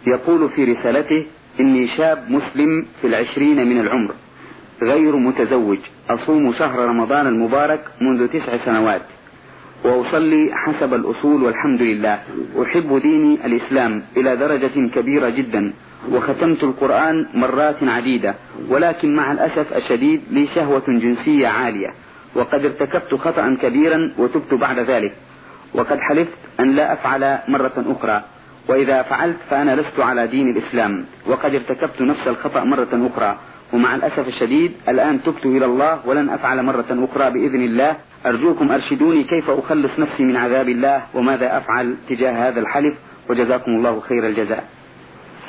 يقول 0.07 0.49
في 0.49 0.63
رسالته 0.63 1.25
إني 1.59 1.87
شاب 1.97 2.31
مسلم 2.31 2.85
في 3.01 3.07
العشرين 3.07 3.67
من 3.67 3.79
العمر 3.79 4.11
غير 4.83 5.15
متزوج 5.15 5.79
أصوم 6.09 6.53
شهر 6.53 6.79
رمضان 6.79 7.27
المبارك 7.27 7.81
منذ 8.01 8.27
تسع 8.27 8.57
سنوات 8.65 9.01
وأصلي 9.85 10.51
حسب 10.53 10.93
الأصول 10.93 11.43
والحمد 11.43 11.81
لله. 11.81 12.19
أحب 12.61 13.01
ديني 13.01 13.45
الإسلام 13.45 14.01
إلى 14.17 14.35
درجة 14.35 14.89
كبيرة 14.95 15.29
جدا 15.29 15.73
وختمت 16.11 16.63
القرآن 16.63 17.27
مرات 17.33 17.83
عديدة 17.83 18.35
ولكن 18.69 19.15
مع 19.15 19.31
الأسف 19.31 19.73
الشديد 19.73 20.21
لي 20.31 20.47
شهوة 20.55 20.83
جنسية 20.87 21.47
عالية. 21.47 21.93
وقد 22.35 22.65
ارتكبت 22.65 23.15
خطأ 23.15 23.57
كبيرا 23.61 24.13
وتبت 24.17 24.53
بعد 24.53 24.79
ذلك 24.79 25.13
وقد 25.73 25.99
حلفت 25.99 26.37
أن 26.59 26.75
لا 26.75 26.93
أفعل 26.93 27.39
مرة 27.47 27.85
أخرى 27.87 28.23
وإذا 28.67 29.01
فعلت 29.01 29.37
فأنا 29.49 29.75
لست 29.75 29.99
على 29.99 30.27
دين 30.27 30.47
الإسلام 30.49 31.05
وقد 31.27 31.55
ارتكبت 31.55 32.01
نفس 32.01 32.27
الخطأ 32.27 32.63
مرة 32.63 33.09
أخرى 33.13 33.37
ومع 33.73 33.95
الأسف 33.95 34.27
الشديد 34.27 34.71
الآن 34.89 35.23
تبت 35.23 35.45
إلى 35.45 35.65
الله 35.65 35.99
ولن 36.05 36.29
أفعل 36.29 36.63
مرة 36.63 36.85
أخرى 36.91 37.29
بإذن 37.29 37.63
الله. 37.63 37.95
أرجوكم 38.25 38.71
أرشدوني 38.71 39.23
كيف 39.23 39.49
أخلص 39.49 39.99
نفسي 39.99 40.23
من 40.23 40.37
عذاب 40.37 40.69
الله 40.69 41.03
وماذا 41.13 41.57
أفعل 41.57 41.95
تجاه 42.09 42.49
هذا 42.49 42.59
الحلف؟ 42.59 42.93
وجزاكم 43.29 43.71
الله 43.71 43.99
خير 43.99 44.27
الجزاء. 44.27 44.63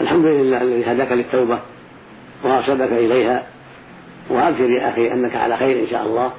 الحمد 0.00 0.26
لله 0.26 0.62
الذي 0.62 0.84
هداك 0.84 1.12
للتوبة 1.12 1.58
وأرشدك 2.44 2.92
إليها 2.92 3.42
وأبشر 4.30 4.70
يا 4.70 4.88
أخي 4.88 5.12
أنك 5.12 5.36
على 5.36 5.56
خير 5.56 5.82
إن 5.82 5.86
شاء 5.90 6.06
الله. 6.06 6.32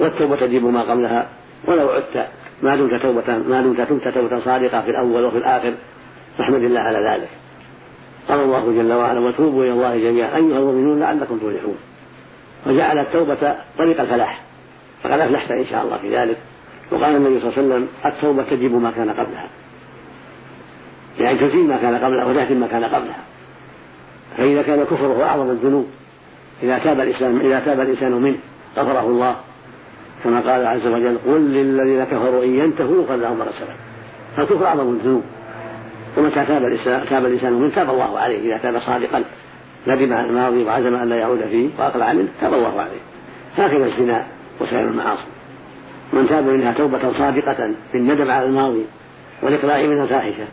والتوبة 0.00 0.36
تجيب 0.36 0.64
ما 0.64 0.82
قبلها 0.82 1.28
ولو 1.68 1.88
عدت 1.88 2.26
ما 2.62 2.76
دمت 2.76 3.02
توبة 3.02 3.38
ما 3.48 3.62
دمت 3.62 3.80
تبت 3.80 4.08
توبة 4.08 4.40
صادقة 4.40 4.80
في 4.80 4.90
الأول 4.90 5.24
وفي 5.24 5.38
الآخر 5.38 5.74
فاحمد 6.38 6.62
الله 6.62 6.80
على 6.80 6.98
ذلك. 6.98 7.28
قال 8.28 8.40
الله 8.40 8.72
جل 8.82 8.92
وعلا 8.92 9.20
وتوبوا 9.20 9.64
إلى 9.64 9.72
الله 9.72 9.98
جميعا 9.98 10.36
أيها 10.36 10.58
المؤمنون 10.58 11.00
لعلكم 11.00 11.38
تفلحون. 11.38 11.76
وجعل 12.66 12.98
التوبة 12.98 13.56
طريق 13.78 14.00
الفلاح 14.00 14.40
فقد 15.02 15.20
أفلحت 15.20 15.50
إن 15.50 15.66
شاء 15.66 15.84
الله 15.84 15.96
في 15.96 16.16
ذلك. 16.16 16.36
وقال 16.90 17.16
النبي 17.16 17.40
صلى 17.40 17.48
الله 17.48 17.58
عليه 17.58 17.66
وسلم 17.66 17.88
التوبة 18.06 18.42
تجب 18.42 18.74
ما 18.74 18.90
كان 18.90 19.10
قبلها. 19.10 19.48
يعني 21.20 21.38
تزيل 21.38 21.66
ما 21.66 21.76
كان 21.76 21.94
قبلها 21.94 22.24
وتهدم 22.24 22.60
ما 22.60 22.66
كان 22.66 22.84
قبلها. 22.84 23.22
فإذا 24.36 24.62
كان 24.62 24.80
الكفر 24.80 25.06
هو 25.06 25.22
أعظم 25.22 25.50
الذنوب 25.50 25.86
إذا 26.62 26.78
تاب 26.78 27.00
الإنسان 27.00 27.40
إذا 27.40 27.60
تاب 27.60 27.80
الإنسان 27.80 28.12
منه 28.12 28.38
غفره 28.76 29.06
الله. 29.06 29.36
كما 30.24 30.40
قال 30.40 30.66
عز 30.66 30.86
وجل 30.86 31.18
قل 31.26 31.40
للذين 31.40 32.04
كفروا 32.04 32.44
إن 32.44 32.58
ينتهوا 32.58 33.06
قد 33.10 33.18
لهم 33.18 33.38
سلف 33.38 33.76
فالكفر 34.36 34.66
أعظم 34.66 34.88
الذنوب. 34.88 35.22
ومتى 36.16 36.44
تاب 36.44 36.64
الإنسان 36.64 37.06
تاب 37.10 37.26
الإنسان 37.26 37.52
منه 37.52 37.74
تاب 37.74 37.90
الله 37.90 38.18
عليه. 38.18 38.38
إذا 38.38 38.58
تاب 38.62 38.80
صادقا 38.86 39.24
ندم 39.86 40.12
عن 40.12 40.24
الماضي 40.24 40.64
وعزم 40.64 40.96
أن 40.96 41.08
لا 41.08 41.16
يعود 41.16 41.44
فيه 41.50 41.68
وأقلع 41.78 42.12
منه 42.12 42.28
تاب 42.40 42.54
الله 42.54 42.80
عليه. 42.80 43.00
هكذا 43.56 43.86
الزنا 43.86 44.26
وسائر 44.60 44.88
المعاصي. 44.88 45.22
من 46.12 46.28
تاب 46.28 46.44
منها 46.44 46.72
توبة 46.72 47.12
صادقة 47.18 47.70
بالندم 47.92 48.30
على 48.30 48.46
الماضي 48.46 48.84
والإقلاع 49.42 49.82
من 49.82 50.02
الفاحشة 50.02 50.44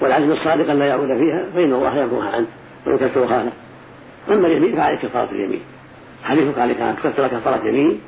والعزم 0.00 0.32
الصادق 0.32 0.70
أن 0.70 0.78
لا 0.78 0.86
يعود 0.86 1.18
فيها 1.18 1.44
فإن 1.54 1.72
الله 1.72 1.96
يرضوها 1.98 2.30
عنه 2.30 2.46
ويكفر 2.86 3.28
خانه 3.28 3.52
أما 4.30 4.46
اليمين 4.46 4.76
فعليك 4.76 5.00
كفارة 5.00 5.30
اليمين. 5.30 5.60
حديثك 6.22 6.58
عليك 6.58 6.80
أن 6.80 6.96
تكفر 6.96 7.28
كفارة 7.28 7.62
اليمين 7.62 8.00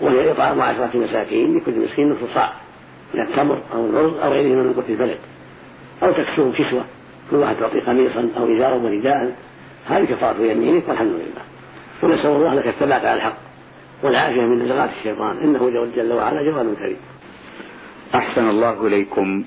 وهي 0.00 0.30
إطعام 0.32 0.60
عشرة 0.60 0.90
مساكين 0.94 1.56
لكل 1.56 1.72
مسكين 1.72 2.10
نصف 2.10 2.34
صاع 2.34 2.52
من 3.14 3.20
التمر 3.20 3.58
أو 3.74 3.86
الرز 3.86 4.12
أو 4.14 4.32
غيره 4.32 4.62
من 4.62 4.72
قوت 4.72 4.90
البلد. 4.90 5.18
أو 6.02 6.12
تكسوهم 6.12 6.52
كسوة 6.52 6.84
كل 7.30 7.36
واحد 7.36 7.56
تعطي 7.56 7.80
قميصا 7.80 8.30
أو 8.36 8.56
إزارا 8.56 8.74
ورداء 8.74 9.36
هذه 9.86 10.04
كفارة 10.04 10.42
يمينك 10.42 10.88
والحمد 10.88 11.08
لله. 11.08 11.44
ونسأل 12.02 12.30
الله 12.30 12.54
لك 12.54 12.66
الثبات 12.66 13.04
على 13.04 13.14
الحق 13.14 13.36
والعافية 14.02 14.40
من 14.40 14.64
نزغات 14.64 14.90
الشيطان. 14.98 15.36
إنه 15.38 15.90
جل 15.96 16.12
وعلا 16.12 16.50
جواد 16.50 16.74
كريم. 16.74 16.96
أحسن 18.14 18.48
الله 18.48 18.86
إليكم. 18.86 19.44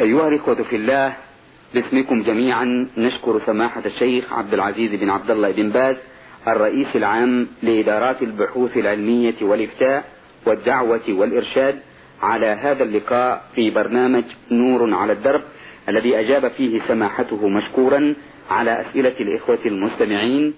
أيها 0.00 0.28
الإخوة 0.28 0.62
في 0.62 0.76
الله 0.76 1.12
باسمكم 1.74 2.22
جميعا 2.22 2.88
نشكر 2.96 3.40
سماحة 3.46 3.82
الشيخ 3.86 4.32
عبد 4.32 4.54
العزيز 4.54 5.00
بن 5.00 5.10
عبد 5.10 5.30
الله 5.30 5.50
بن 5.52 5.70
باز 5.70 5.96
الرئيس 6.48 6.96
العام 6.96 7.46
لإدارات 7.62 8.22
البحوث 8.22 8.76
العلمية 8.76 9.34
والإفتاء 9.42 10.04
والدعوة 10.46 11.00
والإرشاد 11.08 11.78
على 12.22 12.46
هذا 12.46 12.82
اللقاء 12.82 13.44
في 13.54 13.70
برنامج 13.70 14.24
نور 14.50 14.94
على 14.94 15.12
الدرب 15.12 15.42
الذي 15.88 16.20
أجاب 16.20 16.48
فيه 16.48 16.80
سماحته 16.88 17.48
مشكورا 17.48 18.14
على 18.50 18.80
أسئلة 18.80 19.14
الإخوة 19.20 19.58
المستمعين 19.66 20.54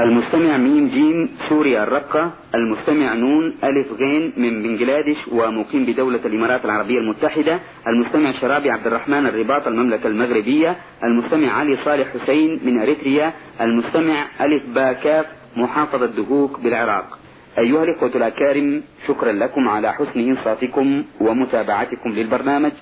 المستمع 0.00 0.56
ميم 0.56 0.88
جيم 0.88 1.30
سوريا 1.48 1.82
الرقة 1.82 2.30
المستمع 2.54 3.14
نون 3.14 3.54
ألف 3.64 3.92
غين 3.92 4.32
من 4.36 4.62
بنجلاديش 4.62 5.18
ومقيم 5.32 5.84
بدولة 5.84 6.20
الإمارات 6.24 6.64
العربية 6.64 6.98
المتحدة 6.98 7.60
المستمع 7.86 8.32
شرابي 8.40 8.70
عبد 8.70 8.86
الرحمن 8.86 9.26
الرباط 9.26 9.66
المملكة 9.66 10.06
المغربية 10.06 10.76
المستمع 11.04 11.52
علي 11.52 11.76
صالح 11.84 12.08
حسين 12.08 12.60
من 12.64 12.78
أريتريا 12.78 13.32
المستمع 13.60 14.26
ألف 14.40 14.62
باكاف 14.74 15.26
محافظة 15.56 16.06
دهوك 16.06 16.60
بالعراق. 16.60 17.18
أيها 17.58 17.84
الإخوة 17.84 18.10
الأكارم 18.14 18.82
شكرا 19.08 19.32
لكم 19.32 19.68
على 19.68 19.92
حسن 19.92 20.20
إنصاتكم 20.20 21.04
ومتابعتكم 21.20 22.10
للبرنامج 22.10 22.72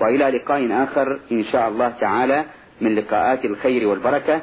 وإلى 0.00 0.24
لقاء 0.30 0.68
آخر 0.84 1.20
إن 1.32 1.44
شاء 1.44 1.68
الله 1.68 1.88
تعالى 2.00 2.44
من 2.80 2.94
لقاءات 2.94 3.44
الخير 3.44 3.88
والبركة. 3.88 4.42